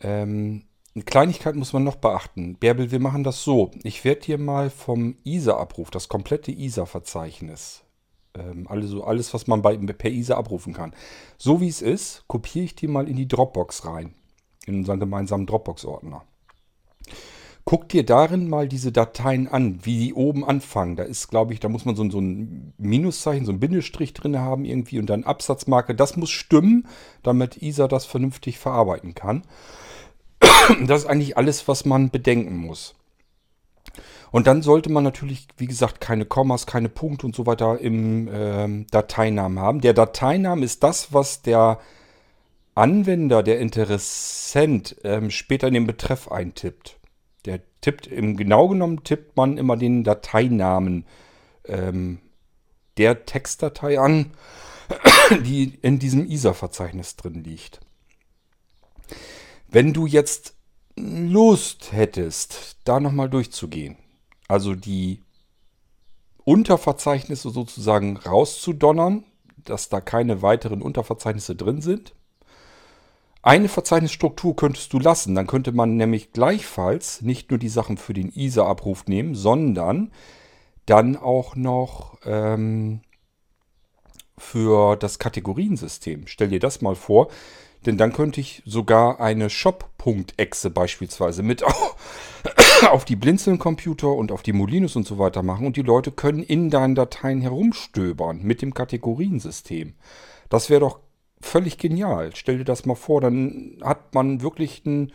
[0.00, 2.56] Ähm, eine Kleinigkeit muss man noch beachten.
[2.56, 3.70] Bärbel, wir machen das so.
[3.82, 7.84] Ich werde dir mal vom ISA-Abruf, das komplette ISA-Verzeichnis,
[8.34, 10.94] ähm, alles, alles, was man bei, per ISA abrufen kann,
[11.36, 14.14] so wie es ist, kopiere ich dir mal in die Dropbox rein.
[14.66, 16.22] In unseren gemeinsamen Dropbox-Ordner.
[17.64, 20.94] Guck dir darin mal diese Dateien an, wie die oben anfangen.
[20.94, 24.38] Da ist, glaube ich, da muss man so, so ein Minuszeichen, so ein Bindestrich drin
[24.38, 25.96] haben irgendwie und dann Absatzmarke.
[25.96, 26.86] Das muss stimmen,
[27.24, 29.42] damit ISA das vernünftig verarbeiten kann.
[30.86, 32.94] Das ist eigentlich alles, was man bedenken muss.
[34.30, 38.28] Und dann sollte man natürlich, wie gesagt, keine Kommas, keine Punkte und so weiter im
[38.28, 39.80] äh, Dateinamen haben.
[39.80, 41.78] Der Dateiname ist das, was der
[42.76, 46.96] Anwender, der Interessent, ähm, später in den Betreff eintippt
[47.46, 51.06] der tippt, im genau genommen tippt man immer den Dateinamen
[51.64, 52.18] ähm,
[52.96, 54.32] der Textdatei an,
[55.44, 57.80] die in diesem ISA-Verzeichnis drin liegt.
[59.68, 60.54] Wenn du jetzt
[60.96, 63.96] Lust hättest, da nochmal durchzugehen,
[64.48, 65.22] also die
[66.44, 69.24] Unterverzeichnisse sozusagen rauszudonnern,
[69.56, 72.14] dass da keine weiteren Unterverzeichnisse drin sind,
[73.42, 75.34] eine Verzeichnisstruktur könntest du lassen.
[75.34, 80.10] Dann könnte man nämlich gleichfalls nicht nur die Sachen für den ISA-Abruf nehmen, sondern
[80.86, 83.00] dann auch noch ähm,
[84.38, 86.26] für das Kategoriensystem.
[86.26, 87.28] Stell dir das mal vor,
[87.84, 91.62] denn dann könnte ich sogar eine Shop.exe beispielsweise mit
[92.90, 96.42] auf die Blinzeln-Computer und auf die Molinos und so weiter machen und die Leute können
[96.42, 99.94] in deinen Dateien herumstöbern mit dem Kategoriensystem.
[100.48, 101.00] Das wäre doch
[101.40, 102.30] völlig genial.
[102.34, 105.12] Stell dir das mal vor, dann hat man wirklich ein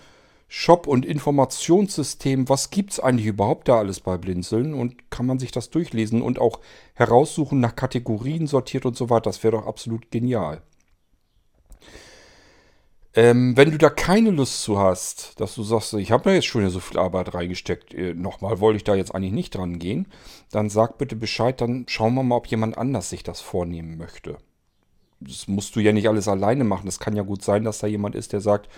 [0.47, 2.49] Shop- und Informationssystem.
[2.49, 4.73] Was gibt es eigentlich überhaupt da alles bei Blinzeln?
[4.73, 6.59] Und kann man sich das durchlesen und auch
[6.93, 9.29] heraussuchen, nach Kategorien sortiert und so weiter.
[9.29, 10.61] Das wäre doch absolut genial.
[13.13, 16.47] Ähm, wenn du da keine Lust zu hast, dass du sagst, ich habe da jetzt
[16.47, 20.07] schon so viel Arbeit reingesteckt, äh, nochmal wollte ich da jetzt eigentlich nicht dran gehen,
[20.49, 24.37] dann sag bitte Bescheid, dann schauen wir mal, ob jemand anders sich das vornehmen möchte
[25.21, 26.87] das musst du ja nicht alles alleine machen.
[26.87, 28.69] Es kann ja gut sein, dass da jemand ist, der sagt,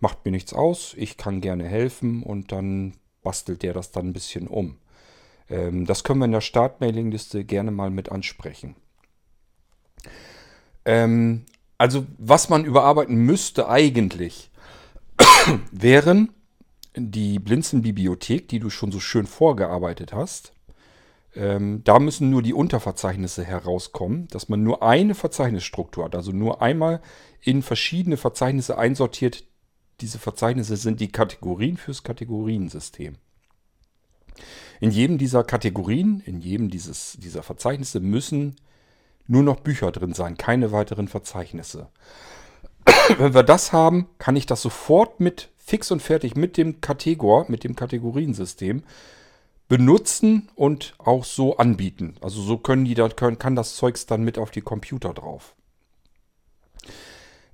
[0.00, 4.12] macht mir nichts aus, ich kann gerne helfen und dann bastelt der das dann ein
[4.12, 4.76] bisschen um.
[5.48, 8.76] Ähm, das können wir in der Startmailingliste gerne mal mit ansprechen.
[10.84, 11.46] Ähm,
[11.78, 14.50] also was man überarbeiten müsste eigentlich,
[15.70, 16.30] wären
[16.96, 20.53] die Blinzen-Bibliothek, die du schon so schön vorgearbeitet hast.
[21.36, 26.62] Ähm, da müssen nur die Unterverzeichnisse herauskommen, dass man nur eine Verzeichnisstruktur hat, also nur
[26.62, 27.00] einmal
[27.40, 29.44] in verschiedene Verzeichnisse einsortiert.
[30.00, 33.16] Diese Verzeichnisse sind die Kategorien fürs Kategoriensystem.
[34.80, 38.56] In jedem dieser Kategorien, in jedem dieses, dieser Verzeichnisse müssen
[39.26, 41.88] nur noch Bücher drin sein, keine weiteren Verzeichnisse.
[43.18, 47.46] Wenn wir das haben, kann ich das sofort mit fix und fertig mit dem Kategor,
[47.48, 48.82] mit dem Kategoriensystem
[49.68, 52.16] benutzen und auch so anbieten.
[52.20, 55.54] Also so können die, da können, kann das Zeugs dann mit auf die Computer drauf.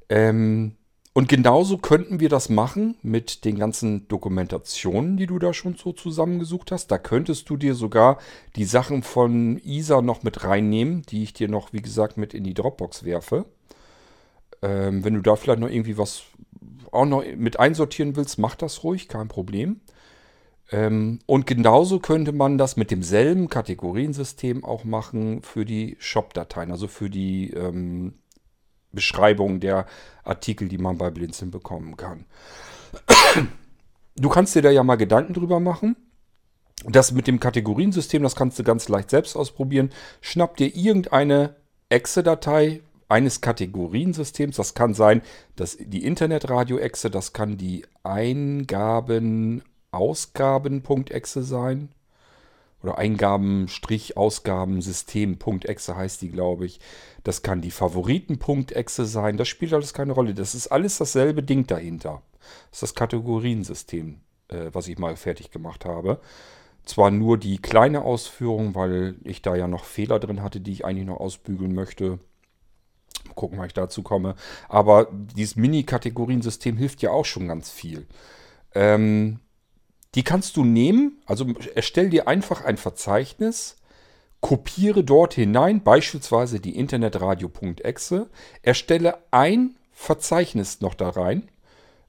[0.09, 0.77] Ähm,
[1.13, 5.93] und genauso könnten wir das machen mit den ganzen Dokumentationen, die du da schon so
[5.93, 6.89] zusammengesucht hast.
[6.89, 8.19] Da könntest du dir sogar
[8.55, 12.45] die Sachen von ISA noch mit reinnehmen, die ich dir noch, wie gesagt, mit in
[12.45, 13.45] die Dropbox werfe.
[14.63, 16.23] Ähm, wenn du da vielleicht noch irgendwie was
[16.93, 19.81] auch noch mit einsortieren willst, mach das ruhig, kein Problem.
[20.73, 26.87] Ähm, und genauso könnte man das mit demselben Kategoriensystem auch machen für die Shop-Dateien, also
[26.87, 28.15] für die ähm,
[28.93, 29.87] Beschreibung der
[30.25, 32.25] Artikel, die man bei Blinzeln bekommen kann.
[34.17, 35.97] Du kannst dir da ja mal Gedanken drüber machen.
[36.85, 39.91] Das mit dem Kategoriensystem, das kannst du ganz leicht selbst ausprobieren.
[40.21, 41.57] Schnapp dir irgendeine
[41.89, 44.57] Exe-Datei eines Kategoriensystems.
[44.57, 45.23] Das kann sein,
[45.57, 51.91] dass die Internetradio-Exe, das kann die Eingaben Ausgaben.exe sein.
[52.83, 56.81] Oder Eingaben-Ausgabensystem.exe heißt die, glaube ich.
[57.25, 59.37] Das kann die Favoriten.exe sein.
[59.37, 60.33] Das spielt alles keine Rolle.
[60.35, 62.23] Das ist alles dasselbe Ding dahinter.
[62.71, 66.21] Das ist das Kategoriensystem, äh, was ich mal fertig gemacht habe.
[66.87, 70.87] Zwar nur die kleine Ausführung, weil ich da ja noch Fehler drin hatte, die ich
[70.87, 72.19] eigentlich noch ausbügeln möchte.
[73.27, 74.37] Mal gucken, wann ich dazu komme.
[74.69, 78.07] Aber dieses Mini-Kategoriensystem hilft ja auch schon ganz viel.
[78.75, 79.41] Ähm,
[80.15, 83.77] die kannst du nehmen, also erstell dir einfach ein Verzeichnis,
[84.41, 88.29] kopiere dort hinein, beispielsweise die internetradio.exe,
[88.63, 91.51] erstelle ein Verzeichnis noch da rein,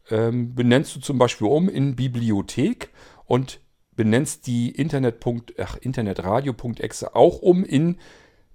[0.09, 2.89] ähm, benennst du zum Beispiel um in Bibliothek
[3.25, 3.59] und
[3.95, 5.17] benennst die Internet
[5.59, 7.97] ach, internetradio.exe auch um in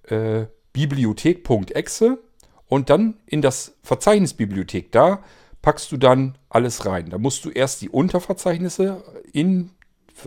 [0.04, 2.18] äh, Bibliothek.exe
[2.66, 5.22] und dann in das Verzeichnis Bibliothek da
[5.62, 7.10] packst du dann alles rein.
[7.10, 9.02] Da musst du erst die Unterverzeichnisse
[9.32, 9.70] in,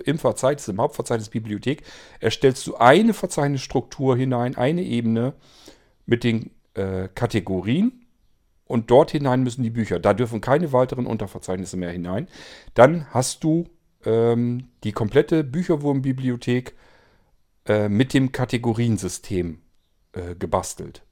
[0.06, 1.84] im Verzeichnis, im Hauptverzeichnis Bibliothek,
[2.20, 5.34] erstellst du eine Verzeichnisstruktur hinein, eine Ebene
[6.06, 8.06] mit den äh, Kategorien
[8.66, 10.00] und dort hinein müssen die Bücher.
[10.00, 12.28] Da dürfen keine weiteren Unterverzeichnisse mehr hinein.
[12.76, 13.68] Dann hast du
[14.06, 16.76] ähm, die komplette Bücherwurmbibliothek
[17.66, 19.62] äh, mit dem Kategoriensystem
[20.14, 21.04] äh, gebastelt.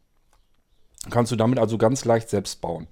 [1.10, 2.88] Kannst du damit also ganz leicht selbst bauen.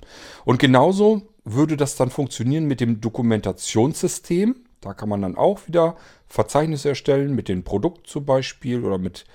[0.45, 4.55] Und genauso würde das dann funktionieren mit dem Dokumentationssystem.
[4.81, 5.95] Da kann man dann auch wieder
[6.27, 9.25] Verzeichnisse erstellen mit dem Produkt zum Beispiel oder mit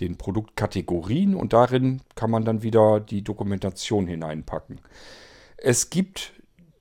[0.00, 4.80] den Produktkategorien und darin kann man dann wieder die Dokumentation hineinpacken.
[5.56, 6.32] Es gibt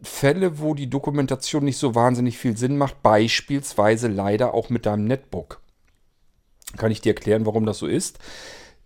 [0.01, 5.05] Fälle, wo die Dokumentation nicht so wahnsinnig viel Sinn macht, beispielsweise leider auch mit deinem
[5.05, 5.61] Netbook.
[6.77, 8.19] Kann ich dir erklären, warum das so ist?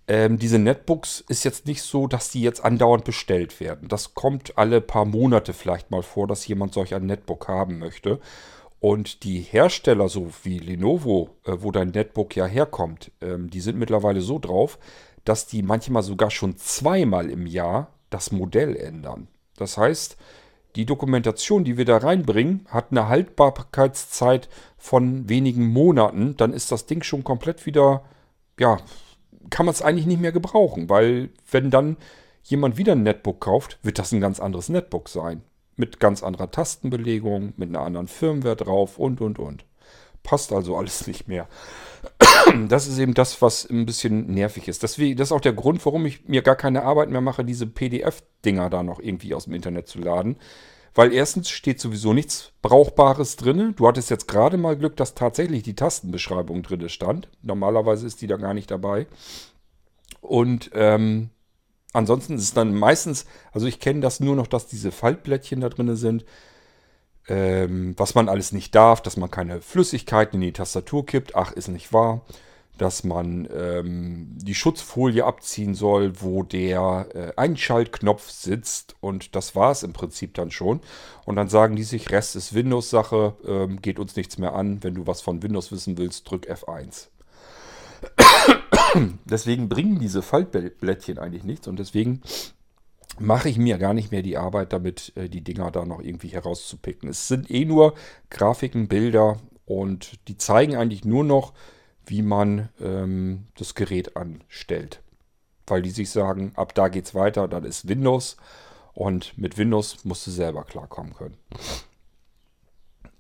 [0.09, 3.87] Ähm, diese Netbooks ist jetzt nicht so, dass die jetzt andauernd bestellt werden.
[3.87, 8.19] Das kommt alle paar Monate vielleicht mal vor, dass jemand solch ein Netbook haben möchte.
[8.79, 13.77] Und die Hersteller, so wie Lenovo, äh, wo dein Netbook ja herkommt, ähm, die sind
[13.77, 14.79] mittlerweile so drauf,
[15.25, 19.27] dass die manchmal sogar schon zweimal im Jahr das Modell ändern.
[19.57, 20.17] Das heißt,
[20.75, 26.35] die Dokumentation, die wir da reinbringen, hat eine Haltbarkeitszeit von wenigen Monaten.
[26.35, 28.03] Dann ist das Ding schon komplett wieder,
[28.59, 28.77] ja,
[29.49, 31.97] kann man es eigentlich nicht mehr gebrauchen, weil wenn dann
[32.43, 35.43] jemand wieder ein Netbook kauft, wird das ein ganz anderes Netbook sein.
[35.75, 39.65] Mit ganz anderer Tastenbelegung, mit einer anderen Firmware drauf und, und, und.
[40.23, 41.47] Passt also alles nicht mehr.
[42.67, 44.83] Das ist eben das, was ein bisschen nervig ist.
[44.83, 48.69] Das ist auch der Grund, warum ich mir gar keine Arbeit mehr mache, diese PDF-Dinger
[48.69, 50.37] da noch irgendwie aus dem Internet zu laden.
[50.95, 53.73] Weil erstens steht sowieso nichts Brauchbares drin.
[53.75, 57.29] Du hattest jetzt gerade mal Glück, dass tatsächlich die Tastenbeschreibung drin stand.
[57.41, 59.05] Normalerweise ist die da gar nicht dabei.
[60.21, 61.29] Und ähm,
[61.93, 65.69] ansonsten ist es dann meistens, also ich kenne das nur noch, dass diese Faltblättchen da
[65.69, 66.25] drin sind.
[67.29, 71.35] Ähm, was man alles nicht darf, dass man keine Flüssigkeiten in die Tastatur kippt.
[71.35, 72.21] Ach, ist nicht wahr
[72.79, 78.95] dass man ähm, die Schutzfolie abziehen soll, wo der äh, Einschaltknopf sitzt.
[79.01, 80.79] Und das war es im Prinzip dann schon.
[81.25, 84.83] Und dann sagen die sich, Rest ist Windows-Sache, ähm, geht uns nichts mehr an.
[84.83, 87.07] Wenn du was von Windows wissen willst, drück F1.
[89.25, 91.67] deswegen bringen diese Faltblättchen eigentlich nichts.
[91.67, 92.21] Und deswegen
[93.17, 96.29] mache ich mir gar nicht mehr die Arbeit damit, äh, die Dinger da noch irgendwie
[96.29, 97.09] herauszupicken.
[97.09, 97.95] Es sind eh nur
[98.29, 101.53] Grafiken, Bilder und die zeigen eigentlich nur noch,
[102.05, 105.01] wie man ähm, das Gerät anstellt.
[105.67, 108.37] Weil die sich sagen, ab da geht es weiter, dann ist Windows
[108.93, 111.37] und mit Windows musst du selber klarkommen können.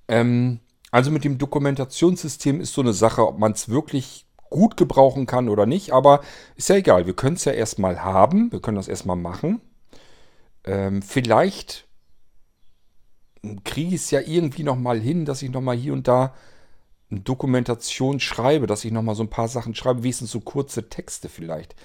[0.07, 0.59] Ähm,
[0.91, 5.47] also mit dem Dokumentationssystem ist so eine Sache, ob man es wirklich gut gebrauchen kann
[5.49, 6.21] oder nicht, aber
[6.55, 9.61] ist ja egal, wir können es ja erstmal haben, wir können das erstmal machen.
[10.65, 11.87] Ähm, vielleicht
[13.63, 16.33] kriege ich es ja irgendwie nochmal hin, dass ich nochmal hier und da
[17.09, 21.75] Dokumentation schreibe, dass ich nochmal so ein paar Sachen schreibe, wenigstens so kurze Texte vielleicht.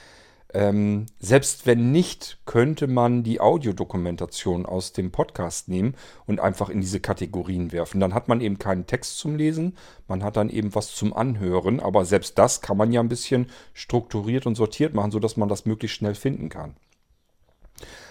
[0.52, 5.96] Ähm, selbst wenn nicht, könnte man die Audiodokumentation aus dem Podcast nehmen
[6.26, 7.98] und einfach in diese Kategorien werfen.
[7.98, 11.80] Dann hat man eben keinen Text zum Lesen, man hat dann eben was zum Anhören,
[11.80, 15.66] aber selbst das kann man ja ein bisschen strukturiert und sortiert machen, sodass man das
[15.66, 16.76] möglichst schnell finden kann.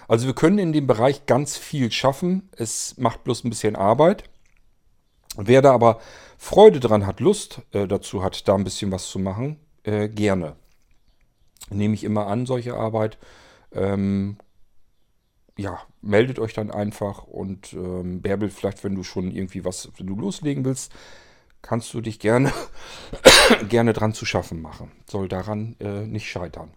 [0.08, 2.50] Also wir können in dem Bereich ganz viel schaffen.
[2.56, 4.24] Es macht bloß ein bisschen Arbeit.
[5.38, 6.00] Wer da aber
[6.38, 10.56] Freude dran hat, Lust äh, dazu hat, da ein bisschen was zu machen, äh, gerne.
[11.70, 13.18] Nehme ich immer an, solche Arbeit.
[13.72, 14.38] Ähm,
[15.58, 20.08] ja, meldet euch dann einfach und ähm, Bärbel, vielleicht wenn du schon irgendwie was, wenn
[20.08, 20.92] du loslegen willst,
[21.62, 22.52] kannst du dich gerne,
[23.70, 24.92] gerne dran zu schaffen machen.
[25.10, 26.72] Soll daran äh, nicht scheitern.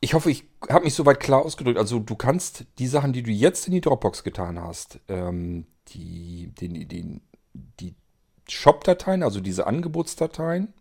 [0.00, 1.78] Ich hoffe, ich habe mich soweit klar ausgedrückt.
[1.78, 6.52] Also du kannst die Sachen, die du jetzt in die Dropbox getan hast, ähm, die,
[6.58, 7.20] den, den,
[7.52, 7.94] die
[8.48, 10.72] Shop-Dateien, also diese Angebotsdateien,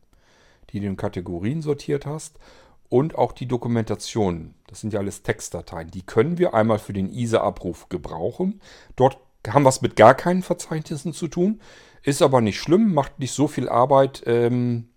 [0.70, 2.40] die du in Kategorien sortiert hast,
[2.88, 4.56] und auch die Dokumentation.
[4.68, 5.92] Das sind ja alles Textdateien.
[5.92, 8.62] Die können wir einmal für den ISA-Abruf gebrauchen.
[8.96, 11.62] Dort haben wir es mit gar keinen Verzeichnissen zu tun.
[12.04, 14.24] Ist aber nicht schlimm, macht nicht so viel Arbeit.
[14.26, 14.90] Ähm,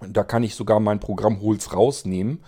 [0.00, 2.42] da kann ich sogar mein Programm Holz rausnehmen.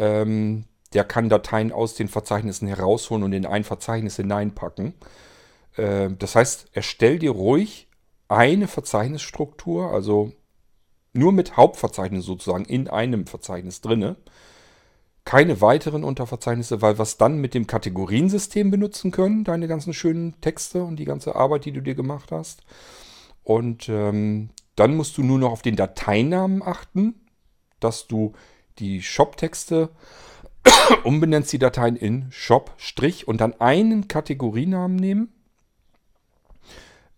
[0.00, 4.94] Ähm, der kann Dateien aus den Verzeichnissen herausholen und in ein Verzeichnis hineinpacken.
[5.76, 7.88] Ähm, das heißt, erstell dir ruhig
[8.28, 10.32] eine Verzeichnisstruktur, also
[11.12, 14.16] nur mit Hauptverzeichnis sozusagen in einem Verzeichnis drinne.
[15.24, 20.40] Keine weiteren Unterverzeichnisse, weil wir es dann mit dem Kategoriensystem benutzen können, deine ganzen schönen
[20.40, 22.62] Texte und die ganze Arbeit, die du dir gemacht hast.
[23.42, 27.14] Und ähm, dann musst du nur noch auf den Dateinamen achten,
[27.80, 28.32] dass du
[28.80, 29.90] die Shop-Texte
[31.04, 32.74] umbenennst die Dateien in Shop-
[33.26, 35.32] und dann einen Kategorienamen nehmen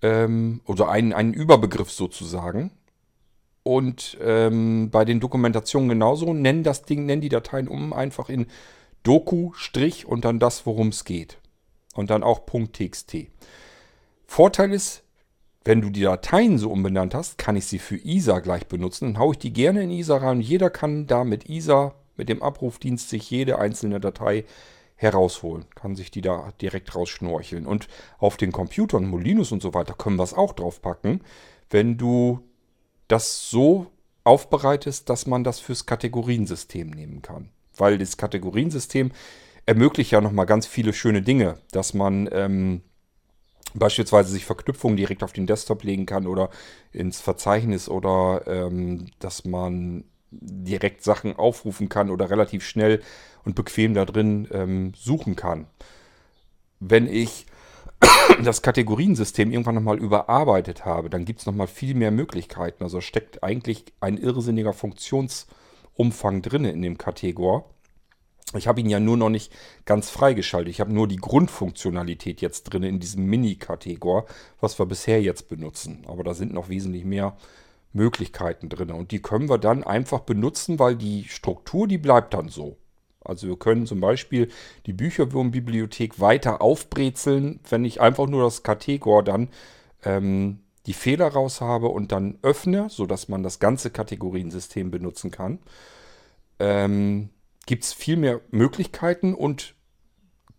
[0.03, 2.71] ähm, oder einen, einen Überbegriff sozusagen.
[3.65, 8.47] Und ähm, bei den Dokumentationen genauso, nennen das Ding, nennen die Dateien um einfach in
[9.05, 11.39] Doku, Strich und dann das, worum es geht.
[11.95, 13.29] Und dann auch .txt.
[14.27, 15.03] Vorteil ist,
[15.65, 19.13] wenn du die Dateien so umbenannt hast, kann ich sie für ISA gleich benutzen.
[19.13, 20.41] Dann haue ich die gerne in ISA rein.
[20.41, 24.45] Jeder kann da mit ISA, mit dem Abrufdienst, sich jede einzelne Datei
[24.97, 25.67] herausholen.
[25.75, 27.67] Kann sich die da direkt rausschnorcheln.
[27.67, 27.89] Und
[28.19, 31.23] auf den Computern, Molinos und so weiter, können wir es auch draufpacken,
[31.71, 32.41] wenn du
[33.09, 33.87] das so
[34.25, 37.51] aufbereitest, dass man das fürs Kategoriensystem nehmen kann.
[37.77, 39.13] Weil das Kategoriensystem
[39.67, 42.83] ermöglicht ja nochmal ganz viele schöne Dinge, dass man ähm,
[43.75, 46.51] beispielsweise sich Verknüpfungen direkt auf den Desktop legen kann oder
[46.93, 53.03] ins Verzeichnis oder ähm, dass man direkt Sachen aufrufen kann oder relativ schnell
[53.45, 55.67] und bequem da drin ähm, suchen kann.
[56.81, 57.47] Wenn ich
[58.45, 62.83] das Kategoriensystem irgendwann nochmal überarbeitet habe, dann gibt es nochmal viel mehr Möglichkeiten.
[62.83, 67.72] Also steckt eigentlich ein irrsinniger Funktionsumfang drin in dem Kategor.
[68.55, 69.53] Ich habe ihn ja nur noch nicht
[69.85, 70.71] ganz freigeschaltet.
[70.71, 74.27] Ich habe nur die Grundfunktionalität jetzt drin in diesem Mini-Kategor,
[74.61, 76.05] was wir bisher jetzt benutzen.
[76.07, 77.37] Aber da sind noch wesentlich mehr
[77.93, 78.91] Möglichkeiten drin.
[78.91, 82.77] Und die können wir dann einfach benutzen, weil die Struktur, die bleibt dann so.
[83.25, 84.49] Also wir können zum Beispiel
[84.87, 89.49] die Bücherwurmbibliothek weiter aufbrezeln, wenn ich einfach nur das Kategor dann
[90.05, 95.61] ähm, die Fehler raus habe und dann öffne, sodass man das ganze Kategoriensystem benutzen kann.
[96.59, 97.31] Ähm,
[97.67, 99.75] Gibt es viel mehr Möglichkeiten und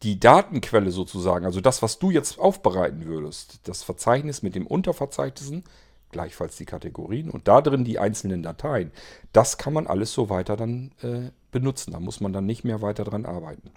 [0.04, 5.64] die Datenquelle sozusagen, also das, was du jetzt aufbereiten würdest, das Verzeichnis mit dem Unterverzeichnissen,
[6.12, 8.91] gleichfalls die Kategorien und da drin die einzelnen Dateien,
[9.32, 11.91] das kann man alles so weiter dann äh, benutzen.
[11.91, 13.72] Da muss man dann nicht mehr weiter dran arbeiten.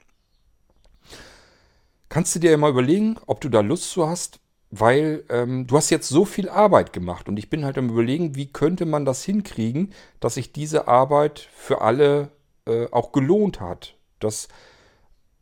[2.08, 4.38] Kannst du dir ja mal überlegen, ob du da Lust zu hast,
[4.70, 8.34] weil ähm, du hast jetzt so viel Arbeit gemacht und ich bin halt am überlegen,
[8.34, 12.30] wie könnte man das hinkriegen, dass sich diese Arbeit für alle
[12.66, 13.96] äh, auch gelohnt hat.
[14.18, 14.48] Dass,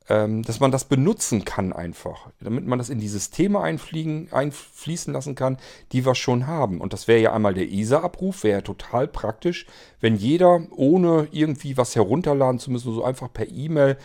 [0.09, 2.31] ähm, dass man das benutzen kann einfach.
[2.41, 5.59] Damit man das in die Systeme einfliegen, einfließen lassen kann,
[5.93, 6.81] die wir schon haben.
[6.81, 9.67] Und das wäre ja einmal der ISA-Abruf, wäre ja total praktisch,
[10.01, 13.97] wenn jeder, ohne irgendwie was herunterladen zu müssen, so einfach per E-Mail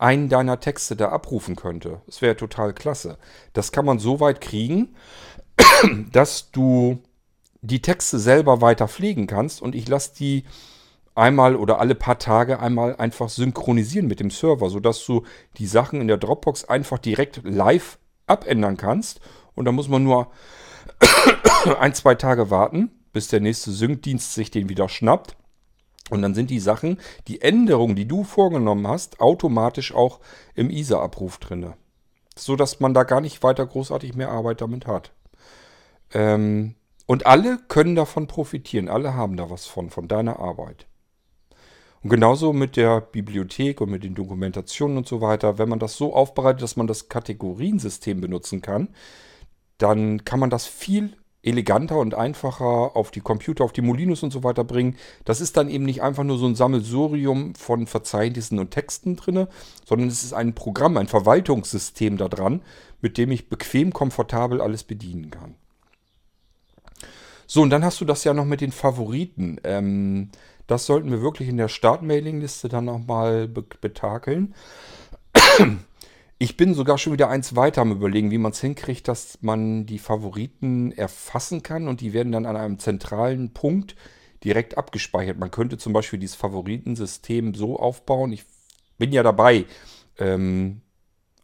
[0.00, 2.00] einen deiner Texte da abrufen könnte.
[2.06, 3.18] Das wäre total klasse.
[3.52, 4.94] Das kann man so weit kriegen,
[6.12, 7.02] dass du
[7.60, 10.44] die Texte selber weiter pflegen kannst und ich lasse die
[11.20, 15.24] einmal oder alle paar Tage einmal einfach synchronisieren mit dem Server, sodass du
[15.58, 19.20] die Sachen in der Dropbox einfach direkt live abändern kannst.
[19.54, 20.30] Und da muss man nur
[21.78, 25.36] ein, zwei Tage warten, bis der nächste Sync-Dienst sich den wieder schnappt.
[26.08, 26.98] Und dann sind die Sachen,
[27.28, 30.20] die Änderungen, die du vorgenommen hast, automatisch auch
[30.54, 31.74] im ISA-Abruf drin.
[32.36, 35.12] So dass man da gar nicht weiter großartig mehr Arbeit damit hat.
[36.12, 36.74] Ähm,
[37.06, 38.88] und alle können davon profitieren.
[38.88, 40.86] Alle haben da was von, von deiner Arbeit.
[42.02, 45.58] Und genauso mit der Bibliothek und mit den Dokumentationen und so weiter.
[45.58, 48.88] Wenn man das so aufbereitet, dass man das Kategoriensystem benutzen kann,
[49.76, 54.30] dann kann man das viel eleganter und einfacher auf die Computer, auf die Molinos und
[54.30, 54.96] so weiter bringen.
[55.24, 59.46] Das ist dann eben nicht einfach nur so ein Sammelsurium von Verzeichnissen und Texten drin,
[59.86, 62.62] sondern es ist ein Programm, ein Verwaltungssystem da dran,
[63.00, 65.54] mit dem ich bequem, komfortabel alles bedienen kann.
[67.46, 69.60] So, und dann hast du das ja noch mit den Favoriten.
[69.64, 70.30] Ähm,
[70.70, 74.54] das sollten wir wirklich in der Start-Mailing-Liste dann nochmal be betakeln.
[76.42, 79.84] Ich bin sogar schon wieder eins weiter am Überlegen, wie man es hinkriegt, dass man
[79.84, 83.94] die Favoriten erfassen kann und die werden dann an einem zentralen Punkt
[84.42, 85.38] direkt abgespeichert.
[85.38, 88.32] Man könnte zum Beispiel dieses Favoritensystem so aufbauen.
[88.32, 88.44] Ich
[88.96, 89.66] bin ja dabei,
[90.18, 90.80] ähm,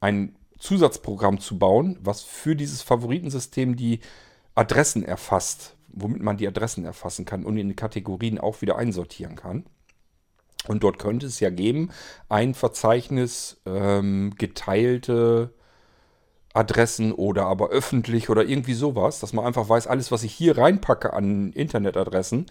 [0.01, 4.01] ein Zusatzprogramm zu bauen, was für dieses Favoritensystem die
[4.55, 9.65] Adressen erfasst womit man die Adressen erfassen kann und in Kategorien auch wieder einsortieren kann.
[10.69, 11.91] Und dort könnte es ja geben
[12.29, 15.55] ein Verzeichnis ähm, geteilte
[16.53, 20.59] Adressen oder aber öffentlich oder irgendwie sowas, dass man einfach weiß, alles, was ich hier
[20.59, 22.47] reinpacke an Internetadressen,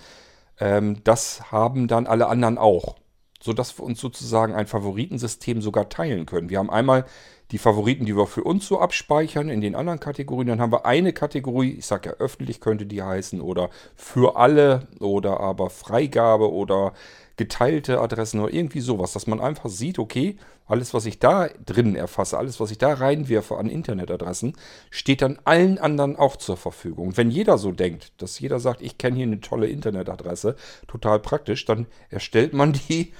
[0.60, 2.96] ähm, das haben dann alle anderen auch.
[3.42, 6.50] Sodass wir uns sozusagen ein Favoritensystem sogar teilen können.
[6.50, 7.06] Wir haben einmal
[7.52, 10.48] die Favoriten, die wir für uns so abspeichern in den anderen Kategorien.
[10.48, 14.88] Dann haben wir eine Kategorie, ich sage ja öffentlich könnte die heißen oder für alle
[15.00, 16.94] oder aber Freigabe oder
[17.38, 20.38] geteilte Adressen oder irgendwie sowas, dass man einfach sieht, okay,
[20.68, 24.54] alles, was ich da drin erfasse, alles, was ich da reinwerfe an Internetadressen,
[24.90, 27.10] steht dann allen anderen auch zur Verfügung.
[27.10, 30.56] Und wenn jeder so denkt, dass jeder sagt, ich kenne hier eine tolle Internetadresse,
[30.88, 33.14] total praktisch, dann erstellt man die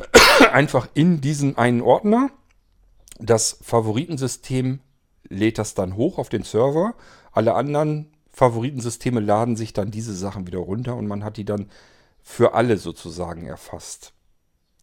[0.52, 2.30] einfach in diesen einen Ordner
[3.18, 4.80] das Favoritensystem
[5.28, 6.94] lädt das dann hoch auf den Server.
[7.32, 11.70] Alle anderen Favoritensysteme laden sich dann diese Sachen wieder runter und man hat die dann
[12.22, 14.12] für alle sozusagen erfasst.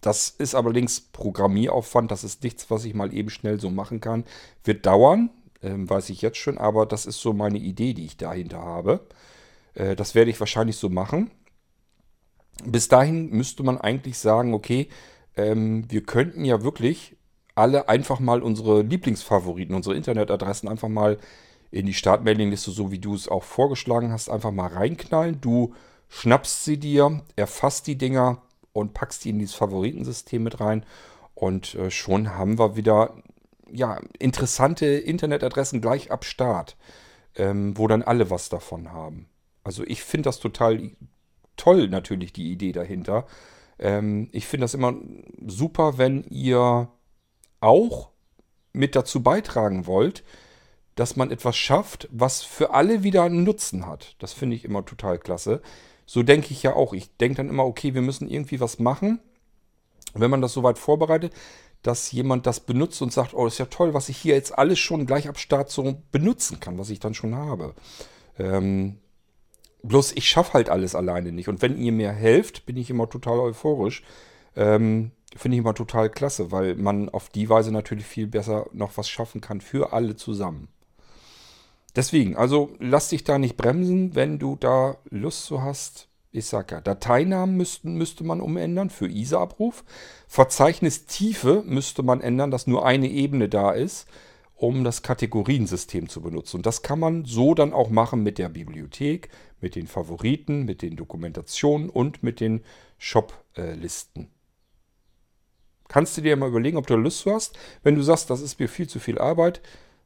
[0.01, 4.25] Das ist allerdings Programmieraufwand, das ist nichts, was ich mal eben schnell so machen kann.
[4.63, 5.29] Wird dauern,
[5.61, 9.07] ähm, weiß ich jetzt schon, aber das ist so meine Idee, die ich dahinter habe.
[9.75, 11.31] Äh, das werde ich wahrscheinlich so machen.
[12.65, 14.89] Bis dahin müsste man eigentlich sagen, okay,
[15.36, 17.15] ähm, wir könnten ja wirklich
[17.55, 21.17] alle einfach mal unsere Lieblingsfavoriten, unsere Internetadressen einfach mal
[21.71, 25.41] in die Startmailingliste, so wie du es auch vorgeschlagen hast, einfach mal reinknallen.
[25.41, 25.73] Du
[26.07, 28.41] schnappst sie dir, erfasst die Dinger
[28.73, 30.85] und packst die in dieses Favoritensystem mit rein.
[31.33, 33.15] Und äh, schon haben wir wieder
[33.71, 36.77] ja, interessante Internetadressen gleich ab Start,
[37.35, 39.27] ähm, wo dann alle was davon haben.
[39.63, 40.91] Also ich finde das total
[41.57, 43.25] toll, natürlich die Idee dahinter.
[43.79, 44.93] Ähm, ich finde das immer
[45.45, 46.89] super, wenn ihr
[47.64, 48.09] auch
[48.74, 50.24] mit dazu beitragen wollt,
[50.95, 54.16] dass man etwas schafft, was für alle wieder einen Nutzen hat.
[54.20, 55.61] Das finde ich immer total klasse.
[56.05, 56.93] So denke ich ja auch.
[56.93, 59.20] Ich denke dann immer, okay, wir müssen irgendwie was machen.
[60.14, 61.34] Wenn man das soweit vorbereitet,
[61.82, 64.80] dass jemand das benutzt und sagt, oh, ist ja toll, was ich hier jetzt alles
[64.80, 67.74] schon gleich ab Start so benutzen kann, was ich dann schon habe.
[68.38, 68.99] Ähm,
[69.82, 71.49] bloß ich schaffe halt alles alleine nicht.
[71.49, 74.03] Und wenn ihr mir helft, bin ich immer total euphorisch.
[74.55, 78.97] Ähm, Finde ich immer total klasse, weil man auf die Weise natürlich viel besser noch
[78.97, 80.67] was schaffen kann für alle zusammen.
[81.95, 86.07] Deswegen, also lass dich da nicht bremsen, wenn du da Lust zu hast.
[86.31, 89.84] Ich sag ja, Dateinamen müssten, müsste man umändern für ISA-Abruf.
[90.27, 94.07] Verzeichnis-Tiefe müsste man ändern, dass nur eine Ebene da ist,
[94.55, 96.57] um das Kategoriensystem zu benutzen.
[96.57, 99.29] Und das kann man so dann auch machen mit der Bibliothek,
[99.61, 102.63] mit den Favoriten, mit den Dokumentationen und mit den
[102.97, 104.29] Shop-Listen.
[105.88, 107.57] Kannst du dir mal überlegen, ob du Lust hast.
[107.84, 109.61] Wenn du sagst, das ist mir viel zu viel Arbeit,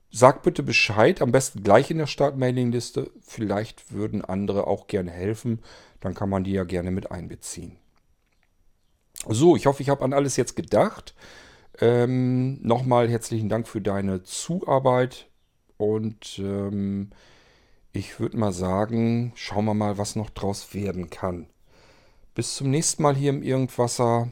[0.10, 3.12] Sag bitte Bescheid, am besten gleich in der Start-Mailing-Liste.
[3.22, 5.60] Vielleicht würden andere auch gerne helfen.
[6.00, 7.78] Dann kann man die ja gerne mit einbeziehen.
[9.28, 11.14] So, ich hoffe, ich habe an alles jetzt gedacht.
[11.80, 15.28] Ähm, Nochmal herzlichen Dank für deine Zuarbeit.
[15.76, 17.10] Und ähm,
[17.92, 21.48] ich würde mal sagen, schauen wir mal, was noch draus werden kann.
[22.34, 24.32] Bis zum nächsten Mal hier im Irgendwasser.